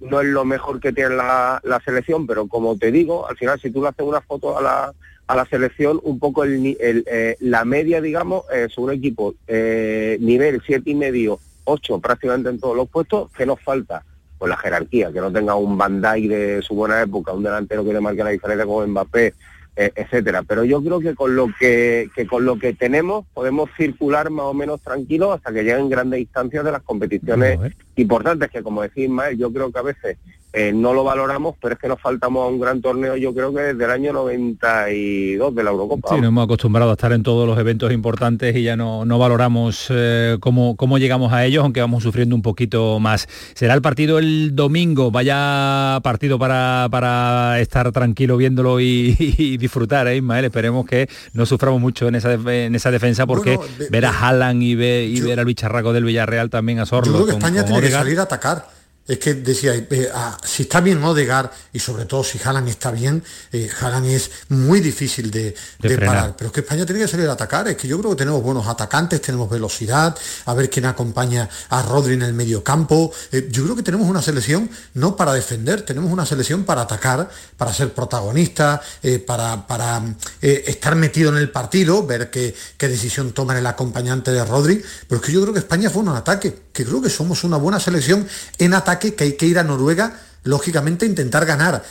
[0.00, 3.60] no es lo mejor que tiene la, la selección, pero como te digo, al final
[3.60, 4.92] si tú le haces una foto a la,
[5.28, 10.18] a la selección, un poco el, el eh, la media, digamos, es un equipo eh,
[10.20, 14.04] nivel siete y medio ocho prácticamente en todos los puestos, ¿qué nos falta?
[14.38, 17.92] Pues la jerarquía, que no tenga un Bandai de su buena época, un delantero que
[17.92, 19.34] le marque la diferencia como Mbappé,
[19.76, 20.42] eh, etcétera.
[20.42, 24.46] Pero yo creo que con lo que, que, con lo que tenemos podemos circular más
[24.46, 27.58] o menos tranquilos hasta que lleguen grandes distancias de las competiciones
[27.96, 30.18] importantes que, como decís, Ismael, yo creo que a veces
[30.56, 33.52] eh, no lo valoramos, pero es que nos faltamos a un gran torneo, yo creo
[33.52, 36.10] que desde el año 92 de la Eurocopa.
[36.10, 39.18] Sí, nos hemos acostumbrado a estar en todos los eventos importantes y ya no, no
[39.18, 43.26] valoramos eh, cómo, cómo llegamos a ellos, aunque vamos sufriendo un poquito más.
[43.54, 50.18] Será el partido el domingo, vaya partido para, para estar tranquilo viéndolo y, disfrutar, ¿eh,
[50.18, 50.44] Ismael?
[50.44, 53.58] Esperemos que no suframos mucho en esa, en esa defensa porque
[53.90, 57.12] ver a Haaland y, ver, y ver al bicharraco del Villarreal también a Sorlo.
[57.18, 58.73] Yo creo que España tiene que salir a atacar
[59.06, 62.90] es que decía, eh, ah, si está bien Odegar y sobre todo si Haaland está
[62.90, 65.54] bien, eh, Haaland es muy difícil de,
[65.98, 66.34] parar.
[66.36, 68.42] Pero es que España tiene que salir a atacar, es que yo creo que tenemos
[68.42, 73.12] buenos atacantes, tenemos velocidad, a ver quién acompaña a Rodri en el medio campo.
[73.30, 77.28] Eh, yo creo que tenemos una selección no para defender, tenemos una selección para atacar,
[77.58, 80.02] para ser protagonista, eh, para, para
[80.40, 84.82] estar metido en el partido, ver qué, qué decisión toma el acompañante de Rodri.
[85.06, 87.58] Pero es que yo creo que España fue un ataque, que creo que somos una
[87.58, 88.26] buena selección
[88.58, 91.82] en ataque que hay que ir a Noruega, lógicamente, a intentar ganar.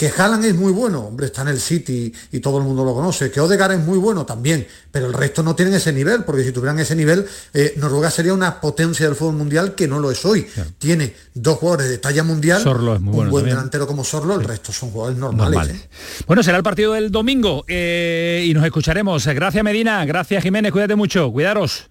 [0.00, 2.94] Que Haaland es muy bueno, hombre, está en el City y todo el mundo lo
[2.94, 3.30] conoce.
[3.30, 6.52] Que Odegaard es muy bueno también, pero el resto no tienen ese nivel, porque si
[6.52, 10.24] tuvieran ese nivel, eh, Noruega sería una potencia del fútbol mundial que no lo es
[10.24, 10.46] hoy.
[10.78, 15.18] Tiene dos jugadores de talla mundial, un buen delantero como Sorlo, el resto son jugadores
[15.18, 15.68] normales.
[15.68, 15.88] ¿eh?
[16.26, 19.26] Bueno, será el partido del domingo eh, y nos escucharemos.
[19.26, 21.90] Gracias Medina, gracias Jiménez, cuídate mucho, cuidaros.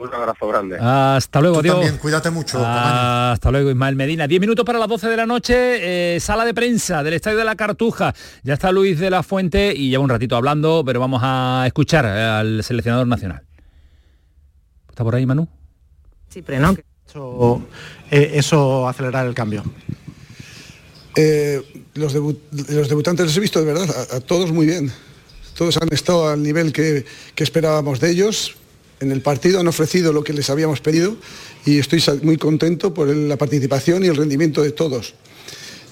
[0.00, 0.76] Un abrazo grande.
[0.80, 1.76] Hasta luego, Dios.
[1.76, 2.58] También, cuídate mucho.
[2.60, 4.26] Hasta luego, Ismael Medina.
[4.26, 7.44] Diez minutos para las 12 de la noche, eh, sala de prensa del Estadio de
[7.44, 8.12] la Cartuja.
[8.42, 12.06] Ya está Luis de la Fuente y lleva un ratito hablando, pero vamos a escuchar
[12.06, 13.42] eh, al seleccionador nacional.
[14.88, 15.46] ¿Está por ahí, Manu?
[16.28, 16.76] Sí, pero no.
[17.06, 17.62] Eso,
[18.10, 19.62] eh, eso acelerar el cambio.
[21.94, 24.90] los, los, debutantes les he visto de verdad, a, todos muy bien.
[25.56, 27.04] Todos han estado al nivel que,
[27.36, 28.56] que esperábamos de ellos
[29.04, 31.16] en el partido han ofrecido lo que les habíamos pedido
[31.64, 35.14] y estoy muy contento por la participación y el rendimiento de todos.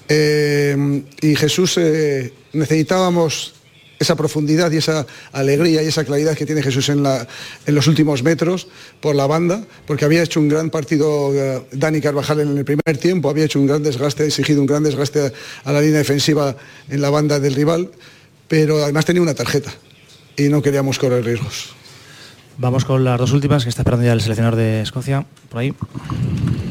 [0.09, 3.53] Eh, y Jesús, eh, necesitábamos
[3.99, 8.67] esa profundidad y esa alegría y esa claridad que tiene Jesús en, los últimos metros
[8.99, 12.97] por la banda, porque había hecho un gran partido eh, Dani Carvajal en el primer
[12.99, 15.31] tiempo, había hecho un gran desgaste, exigido un gran desgaste
[15.63, 16.55] a la línea defensiva
[16.89, 17.91] en la banda del rival,
[18.47, 19.73] pero además tenía una tarjeta
[20.35, 21.82] y no queríamos correr riesgos.
[22.57, 25.73] Vamos con las dos últimas que está esperando ya el seleccionador de Escocia, por ahí.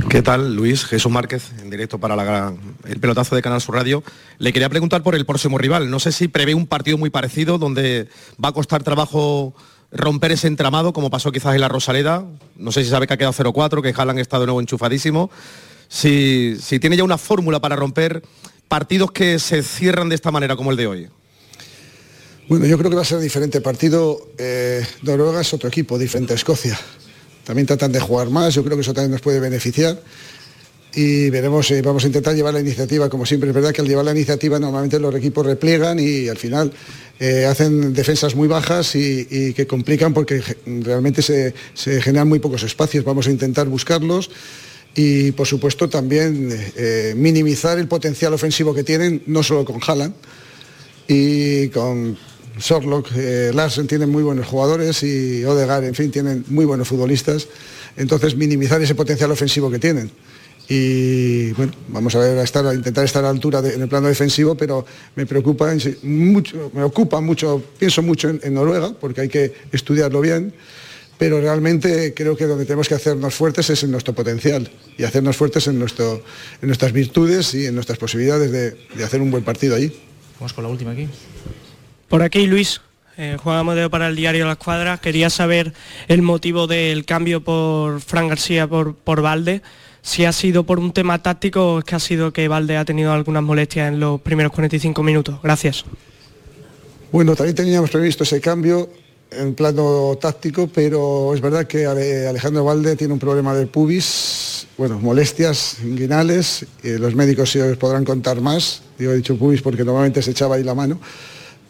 [0.09, 0.85] ¿Qué tal, Luis?
[0.85, 2.53] Jesús Márquez, en directo para
[2.85, 4.05] el pelotazo de Canal Sur Radio.
[4.39, 5.91] Le quería preguntar por el próximo rival.
[5.91, 8.09] No sé si prevé un partido muy parecido donde
[8.43, 9.55] va a costar trabajo
[9.91, 12.25] romper ese entramado, como pasó quizás en la Rosaleda.
[12.57, 15.31] No sé si sabe que ha quedado 0-4, que Haaland está de nuevo enchufadísimo.
[15.89, 18.23] Si, si tiene ya una fórmula para romper
[18.69, 21.09] partidos que se cierran de esta manera como el de hoy.
[22.49, 24.31] Bueno, yo creo que va a ser diferente partido.
[24.37, 26.79] Eh, Noruega es otro equipo, diferente a Escocia.
[27.45, 30.01] También tratan de jugar más, yo creo que eso también nos puede beneficiar.
[30.95, 33.49] Y veremos, eh, vamos a intentar llevar la iniciativa, como siempre.
[33.49, 36.73] Es verdad que al llevar la iniciativa normalmente los equipos repliegan y al final
[37.19, 41.55] eh, hacen defensas muy bajas y, que complican porque realmente se,
[42.03, 43.05] generan muy pocos espacios.
[43.05, 44.31] Vamos a intentar buscarlos
[44.95, 46.55] y por supuesto también
[47.17, 50.13] minimizar el potencial ofensivo que tienen, no solo con Haaland,
[51.09, 52.19] y con
[52.59, 57.49] Sorlock, eh, Larsen tienen muy buenos jugadores y Odegaard, en fin, tienen muy buenos futbolistas.
[57.97, 60.11] Entonces, minimizar ese potencial ofensivo que tienen.
[60.69, 63.89] Y bueno, vamos a ver a, estar, a intentar estar a la altura en el
[63.89, 64.87] plano defensivo, pero
[65.17, 65.71] me preocupa
[66.03, 70.55] mucho, me ocupa mucho, pienso mucho en, Noruega, porque hay que estudiarlo bien,
[71.19, 75.37] pero realmente creo que donde tenemos que hacernos fuertes es en nuestro potencial y hacernos
[75.37, 76.23] fuertes en, nuestro,
[76.63, 79.93] en nuestras virtudes y en nuestras posibilidades de, de hacer un buen partido allí.
[80.39, 81.09] Vamos con la última aquí.
[82.13, 82.83] Por aquí Luis,
[83.17, 84.99] eh, Juan Amadeo para el diario La Escuadra.
[84.99, 85.73] Quería saber
[86.09, 89.63] el motivo del cambio por Fran García por, por Valde.
[90.03, 92.85] Si ha sido por un tema táctico o es que ha sido que Valde ha
[92.85, 95.39] tenido algunas molestias en los primeros 45 minutos.
[95.43, 95.87] Gracias.
[97.11, 98.91] Bueno, también teníamos previsto ese cambio
[99.31, 104.99] en plano táctico, pero es verdad que Alejandro Valde tiene un problema de pubis, bueno,
[104.99, 110.21] molestias inguinales, los médicos sí os podrán contar más, digo he dicho pubis porque normalmente
[110.21, 111.01] se echaba ahí la mano,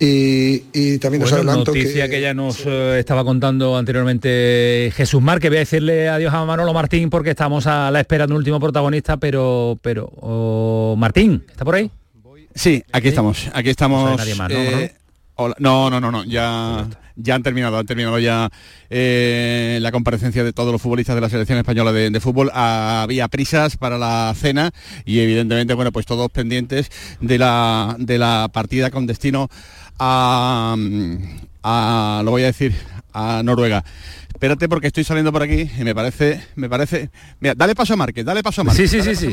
[0.05, 5.49] y, también nos adelanto noticia que, ya nos eh, estaba contando anteriormente Jesús Mar, que
[5.49, 8.59] voy a decirle adiós a Manolo Martín porque estamos a la espera de un último
[8.59, 11.91] protagonista, pero pero Martín, ¿está por ahí?
[12.55, 14.21] Sí, aquí estamos, aquí estamos.
[14.51, 14.93] Eh,
[15.59, 16.87] ¿no, no, no, no, ya,
[17.17, 18.51] ya han terminado, han terminado ya
[18.91, 22.51] eh, la comparecencia de todos los futbolistas de la selección española de, de, fútbol.
[22.53, 24.73] Había prisas para la cena
[25.05, 26.91] y evidentemente, bueno, pues todos pendientes
[27.21, 29.49] de la, de la partida con destino
[29.99, 30.77] a,
[32.25, 32.75] lo voy a decir,
[33.13, 33.85] a Noruega.
[34.29, 37.11] Espérate porque estoy saliendo por aquí y me parece, me parece.
[37.39, 38.91] Mira, dale paso a Márquez, dale paso a Márquez.
[38.91, 39.33] Sí, sí, sí, sí.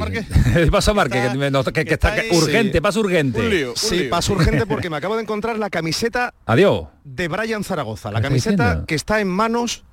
[0.72, 1.32] paso a Márquez.
[1.32, 2.82] que, me- no, que- que está urgente, Sí.
[2.82, 3.40] paso urgente.
[3.40, 4.10] Un lío, un Sí, lío.
[4.12, 6.90] paso urgente porque me acabo de encontrar la camiseta Adiós.
[7.04, 8.86] de Brian Zaragoza, la ¿Qué está camiseta diciendo?
[8.86, 9.84] que está en manos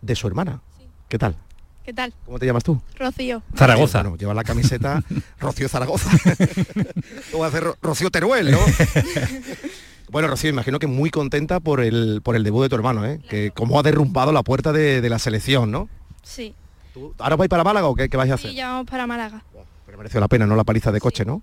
[0.00, 0.62] de su hermana.
[1.08, 1.36] ¿Qué tal?
[1.84, 2.14] ¿Qué tal?
[2.24, 2.80] ¿Cómo te llamas tú?
[2.98, 3.42] Rocío.
[3.54, 4.02] Zaragoza.
[4.02, 5.04] Bueno, lleva la camiseta
[5.38, 6.10] Rocío Zaragoza.
[7.30, 8.58] ¿Cómo va a hacer Ro- Rocío Teruel, no?
[10.10, 13.20] Bueno, Rocío, imagino que muy contenta por el, por el debut de tu hermano, ¿eh?
[13.28, 15.88] Que cómo ha derrumbado la puerta de, de la selección, ¿no?
[16.22, 16.54] Sí.
[17.18, 18.50] ¿Ahora vais para Málaga o qué, qué vais a hacer?
[18.50, 19.42] Y ya vamos para Málaga.
[19.84, 20.56] Pero mereció la pena, ¿no?
[20.56, 21.42] La paliza de coche, ¿no?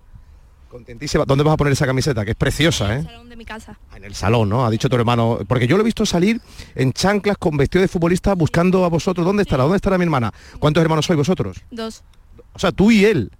[0.68, 1.24] Contentísima.
[1.24, 2.24] ¿Dónde vas a poner esa camiseta?
[2.24, 3.02] Que es preciosa, ¿eh?
[3.04, 3.78] Salón de mi casa.
[3.94, 4.66] En el salón, ¿no?
[4.66, 5.38] Ha dicho tu hermano.
[5.46, 6.40] Porque yo lo he visto salir
[6.74, 9.24] en chanclas con vestido de futbolista buscando a vosotros.
[9.24, 9.62] ¿Dónde estará?
[9.62, 10.32] ¿Dónde estará mi hermana?
[10.58, 11.58] ¿Cuántos hermanos sois vosotros?
[11.70, 12.02] Dos.
[12.54, 13.30] O sea, tú y él.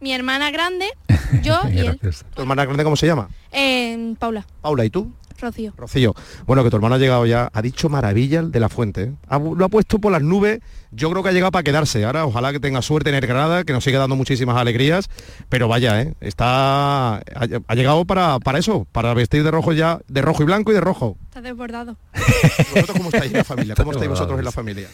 [0.00, 0.86] Mi hermana grande,
[1.42, 2.00] yo y él.
[2.34, 3.28] ¿Tu hermana grande cómo se llama?
[3.52, 4.46] Eh, Paula.
[4.62, 5.12] Paula, ¿y tú?
[5.38, 5.72] Rocío.
[5.74, 6.14] Rocío.
[6.46, 9.02] Bueno, que tu hermano ha llegado ya, ha dicho maravillas de la fuente.
[9.04, 9.12] ¿eh?
[9.28, 10.60] Ha- lo ha puesto por las nubes.
[10.90, 12.04] Yo creo que ha llegado para quedarse.
[12.04, 15.08] Ahora, ojalá que tenga suerte en el Granada, que nos siga dando muchísimas alegrías.
[15.48, 16.12] Pero vaya, ¿eh?
[16.20, 17.16] está.
[17.16, 17.20] Ha,
[17.68, 20.74] ha llegado para, para eso, para vestir de rojo ya, de rojo y blanco y
[20.74, 21.16] de rojo.
[21.24, 21.96] Estás desbordado.
[22.74, 23.74] ¿Vosotros cómo estáis en la familia?
[23.76, 24.88] ¿Cómo estáis vosotros en la familia?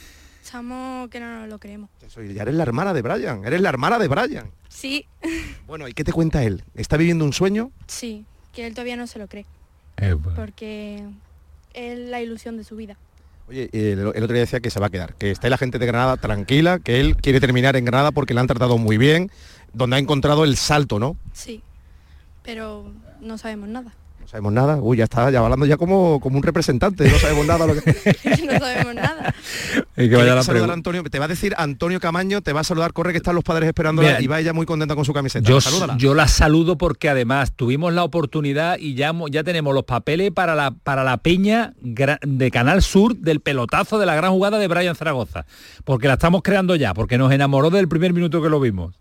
[0.44, 1.90] Estamos que no nos lo creemos.
[2.34, 4.46] Ya eres la hermana de Brian, eres la hermana de Brian.
[4.76, 5.06] Sí.
[5.66, 6.62] Bueno, ¿y qué te cuenta él?
[6.74, 7.70] ¿Está viviendo un sueño?
[7.86, 8.24] Sí.
[8.52, 9.46] Que él todavía no se lo cree.
[9.96, 11.02] Eh, Porque
[11.72, 12.96] es la ilusión de su vida.
[13.48, 15.78] Oye, el, el otro día decía que se va a quedar, que está la gente
[15.78, 19.30] de Granada tranquila, que él quiere terminar en Granada porque le han tratado muy bien,
[19.72, 21.16] donde ha encontrado el salto, ¿no?
[21.32, 21.62] Sí.
[22.42, 23.94] Pero no sabemos nada.
[24.26, 24.76] No sabemos nada.
[24.82, 27.64] Uy, ya está, ya hablando ya como, como un representante, no sabemos nada.
[27.64, 27.80] Lo que...
[28.44, 29.32] no sabemos nada.
[29.96, 30.72] Y que vaya Tiene la saludar a pregunta.
[30.74, 33.44] Antonio, te va a decir Antonio Camaño, te va a saludar, corre que están los
[33.44, 35.48] padres esperando Mira, y va ella muy contenta con su camiseta.
[35.48, 35.96] Yo, Salúdala.
[35.96, 40.32] yo la saludo porque además tuvimos la oportunidad y ya, mo- ya tenemos los papeles
[40.32, 44.66] para la, para la peña de Canal Sur del pelotazo de la gran jugada de
[44.68, 45.46] Brian Zaragoza.
[45.84, 48.96] Porque la estamos creando ya, porque nos enamoró del primer minuto que lo vimos.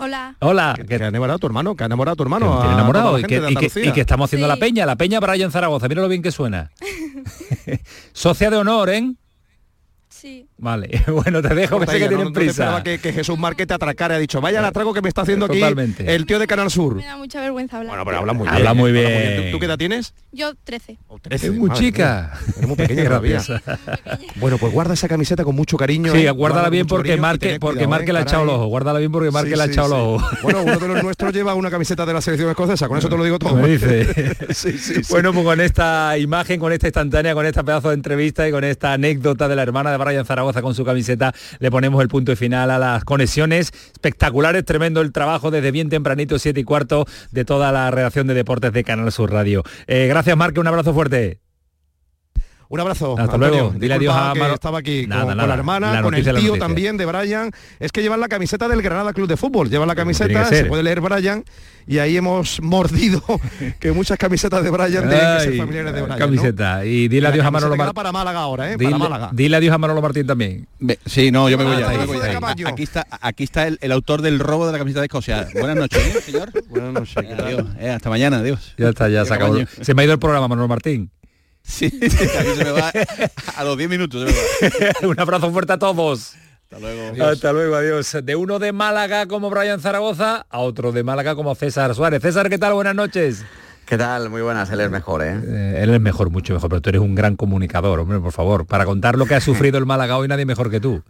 [0.00, 0.34] Hola.
[0.40, 0.74] Hola.
[0.76, 2.46] Que, que ha enamorado a tu hermano, que ha enamorado a tu hermano.
[2.52, 3.84] Que tiene a enamorado y que, de y que- Andalucía.
[3.86, 6.70] y que estamos haciendo la peña, la peña Brian Zaragoza, mira lo bien que suena.
[8.12, 9.12] Socia de honor, ¿eh?
[10.08, 10.48] Sí.
[10.62, 12.50] Vale, bueno, te dejo que sé que ella, no- tienen no te prisa.
[12.50, 15.08] esperaba que, que Jesús Márquez te atracara y ha dicho, vaya el atraco que me
[15.08, 15.62] está haciendo aquí
[15.98, 16.96] el tío de Canal Sur.
[16.96, 17.90] Me da mucha vergüenza hablar.
[17.96, 18.54] Bueno, pero habla muy bien.
[18.56, 19.44] Habla muy habla bien.
[19.46, 20.12] ¿Tú, tú qué edad tienes?
[20.32, 20.98] Yo 13.
[21.22, 21.46] 13.
[21.46, 22.32] Es muy madre chica.
[22.56, 23.40] Eres muy pequeña todavía.
[24.36, 26.12] Bueno, pues guarda esa camiseta con mucho cariño.
[26.12, 26.30] Sí, ¿eh?
[26.30, 28.12] guárdala bien porque Marque, porque Marque ¿eh?
[28.14, 28.66] le ha echado el ojo.
[28.66, 30.24] Guárdala bien porque Marque Sí, le ha sí, echado el sí.
[30.26, 30.36] ojo.
[30.42, 33.16] Bueno, uno de los nuestros lleva una camiseta de la selección escocesa, con eso te
[33.16, 33.54] lo digo todo.
[33.56, 34.34] Me dice.
[35.10, 38.64] Bueno, pues con esta imagen, con esta instantánea, con esta pedazo de entrevista y con
[38.64, 42.32] esta anécdota de la hermana de Brian Zaragoza con su camiseta, le ponemos el punto
[42.32, 47.06] y final a las conexiones espectaculares, tremendo el trabajo desde bien tempranito, 7 y cuarto,
[47.30, 49.62] de toda la redacción de deportes de Canal Sur Radio.
[49.86, 51.49] Eh, gracias, Marque, un abrazo fuerte.
[52.70, 53.12] Un abrazo.
[53.18, 53.48] Hasta Antonio.
[53.48, 53.74] luego.
[53.76, 56.32] Dile adiós a que Maro- estaba aquí Nada, con, la hermana, La con el tío
[56.34, 56.58] noticia.
[56.60, 57.50] también de Brian.
[57.80, 59.68] Es que llevan la camiseta del Granada Club de Fútbol.
[59.68, 61.44] Llevan la camiseta, se puede leer Brian.
[61.88, 63.20] Y ahí hemos mordido
[63.80, 66.18] que muchas camisetas de Brian tienen que ser Ay, familiares de Brian.
[66.18, 66.24] ¿no?
[66.24, 66.84] Camiseta.
[66.84, 67.94] Y dile adiós a Manolo Martín.
[67.94, 68.76] para Málaga ahora, ¿eh?
[68.78, 69.30] Para Dile, Málaga.
[69.32, 70.68] dile adiós a Manolo Martín también.
[71.06, 71.82] Sí, no, yo me voy.
[71.82, 72.18] Ah, me voy.
[72.20, 72.68] Caballo.
[72.68, 75.48] Aquí está, aquí está el, el autor del robo de la camiseta de Escocia.
[75.54, 76.52] Buenas noches, ¿eh, señor.
[76.68, 77.16] Buenas noches.
[77.16, 77.64] Adiós.
[77.80, 78.74] Eh, hasta mañana, adiós.
[78.78, 79.56] Ya está, ya se acabó.
[79.80, 81.10] Se me ha ido el programa, Manolo Martín.
[81.70, 81.86] Sí,
[82.38, 82.92] a mí se me va
[83.56, 84.28] a los 10 minutos.
[84.28, 85.08] se me va.
[85.08, 86.34] un abrazo fuerte a todos.
[86.64, 87.24] Hasta luego.
[87.24, 88.16] Hasta luego, adiós.
[88.22, 92.22] De uno de Málaga como Brian Zaragoza a otro de Málaga como César Suárez.
[92.22, 92.74] César, ¿qué tal?
[92.74, 93.44] Buenas noches.
[93.86, 94.30] ¿Qué tal?
[94.30, 95.36] Muy buenas, él es mejor, ¿eh?
[95.44, 98.64] Eh, él es mejor, mucho mejor, pero tú eres un gran comunicador, hombre, por favor.
[98.64, 101.02] Para contar lo que ha sufrido el Málaga hoy nadie mejor que tú.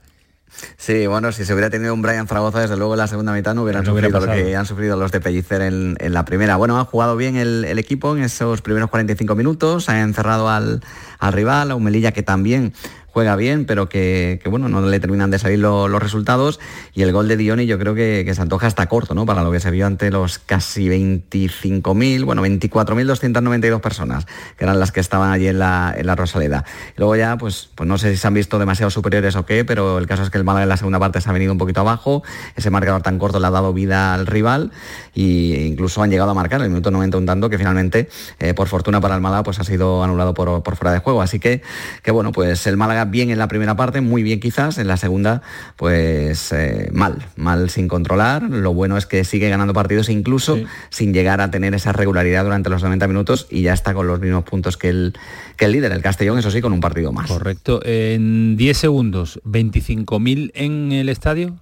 [0.76, 3.54] Sí, bueno, si se hubiera tenido un Brian Zaragoza, desde luego en la segunda mitad
[3.54, 6.56] no hubieran No sufrido lo que han sufrido los de Pellicer en, en la primera.
[6.56, 10.82] Bueno, ha jugado bien el, el equipo en esos primeros 45 minutos, ha encerrado al,
[11.18, 12.72] al rival, a un Melilla que también
[13.12, 16.60] juega bien, pero que, bueno, no le terminan de salir lo- los resultados.
[16.94, 19.26] Y el gol de Dioni yo creo que, se antoja hasta corto, ¿no?
[19.26, 24.92] Para lo que se vio ante los casi 25.000, bueno, 24.292 personas, que eran las
[24.92, 26.64] que estaban allí en la, en la Rosaleda.
[26.96, 29.64] Y luego ya, pues, pues no sé si se han visto demasiado superiores o qué,
[29.64, 31.58] pero el caso es que el Málaga en la segunda parte se ha venido un
[31.58, 32.22] poquito abajo,
[32.56, 34.70] ese marcador tan corto le ha dado vida al rival
[35.14, 38.08] e incluso han llegado a marcar el minuto 90 un tanto que finalmente,
[38.38, 41.22] eh, por fortuna para el Málaga, pues ha sido anulado por, por fuera de juego.
[41.22, 41.62] Así que,
[42.02, 44.96] que bueno, pues el Málaga bien en la primera parte, muy bien quizás, en la
[44.96, 45.42] segunda,
[45.76, 48.42] pues eh, mal, mal sin controlar.
[48.42, 50.58] Lo bueno es que sigue ganando partidos incluso
[50.90, 54.20] sin llegar a tener esa regularidad durante los 90 minutos y ya está con los
[54.20, 55.14] mismos puntos que el,
[55.56, 57.28] que el líder, el Castellón, eso sí, con un partido más.
[57.28, 57.80] Correcto.
[57.84, 61.56] En 10 segundos, 25.000 en el estadio.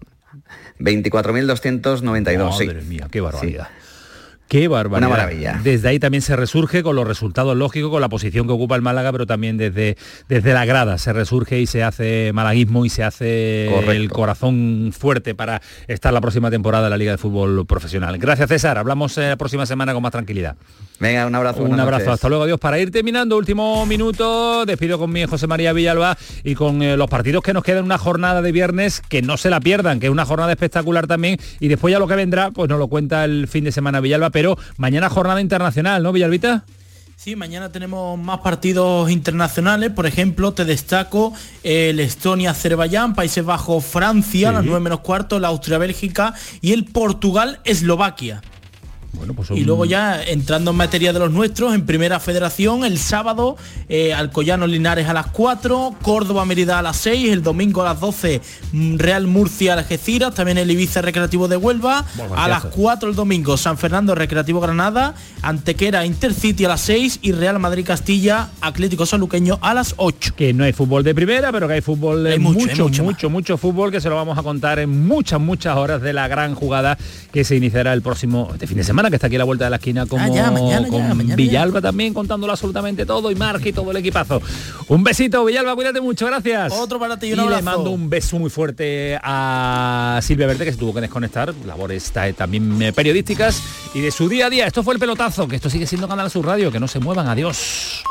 [0.78, 2.66] 24.292, sí.
[2.66, 3.68] Madre mía, qué barbaridad.
[4.49, 5.09] Qué barbaridad.
[5.11, 5.61] Una maravilla.
[5.62, 8.82] Desde ahí también se resurge con los resultados lógicos, con la posición que ocupa el
[8.82, 9.96] Málaga, pero también desde,
[10.28, 13.92] desde la grada se resurge y se hace malaguismo y se hace Correcto.
[13.92, 18.16] el corazón fuerte para estar la próxima temporada en la Liga de Fútbol Profesional.
[18.16, 20.57] Gracias César, hablamos eh, la próxima semana con más tranquilidad.
[21.01, 21.62] Venga, un abrazo.
[21.62, 22.14] Un abrazo, noches.
[22.14, 22.59] hasta luego, adiós.
[22.59, 27.09] Para ir terminando, último minuto, despido con mi José María Villalba y con eh, los
[27.09, 30.12] partidos que nos quedan una jornada de viernes, que no se la pierdan, que es
[30.12, 33.46] una jornada espectacular también, y después ya lo que vendrá, pues nos lo cuenta el
[33.46, 36.64] fin de semana Villalba, pero mañana jornada internacional, ¿no, Villalbita?
[37.16, 39.91] Sí, mañana tenemos más partidos internacionales.
[39.91, 41.32] Por ejemplo, te destaco
[41.64, 48.41] el Estonia-Azerbaiyán, Países Bajos, Francia, a las 9 menos cuarto, la Austria-Bélgica y el Portugal-Eslovaquia.
[49.12, 52.98] Bueno, pues Y luego ya entrando en materia de los nuestros, en primera federación, el
[52.98, 53.56] sábado,
[53.88, 58.00] eh, Alcoyano Linares a las 4, Córdoba Mérida a las 6, el domingo a las
[58.00, 58.40] 12,
[58.72, 61.98] mm, Real Murcia Algeciras, también el Ibiza Recreativo de Huelva,
[62.36, 62.70] a las partidazo.
[62.70, 67.86] 4 el domingo, San Fernando Recreativo Granada, Antequera Intercity a las 6 y Real Madrid
[67.86, 70.34] Castilla Atlético Saluqueño a las 8.
[70.36, 73.56] Que no hay fútbol de primera, pero que hay fútbol, Hay mucho, mucho, mucho mucho,
[73.56, 76.98] fútbol que se lo vamos a contar en muchas, muchas horas de la gran jugada
[77.32, 79.64] que se iniciará el próximo este fin de semana, que está aquí a la vuelta
[79.64, 81.36] de la esquina como Ah, ya, mañana ya, con ya.
[81.36, 84.42] Villalba también contándolo absolutamente todo y Marca y todo el equipazo.
[84.88, 86.72] Un besito, Villalba, cuídate mucho, gracias.
[86.72, 87.62] Otro para ti y y un le abrazo.
[87.64, 92.82] mando un beso muy fuerte a Silvia Verde, que se tuvo que desconectar, labores también
[92.82, 93.62] eh, periodísticas
[93.94, 94.66] y de su día a día.
[94.66, 97.28] Esto fue el pelotazo, que esto sigue siendo Canal Sur Radio, que no se muevan,
[97.28, 98.03] adiós.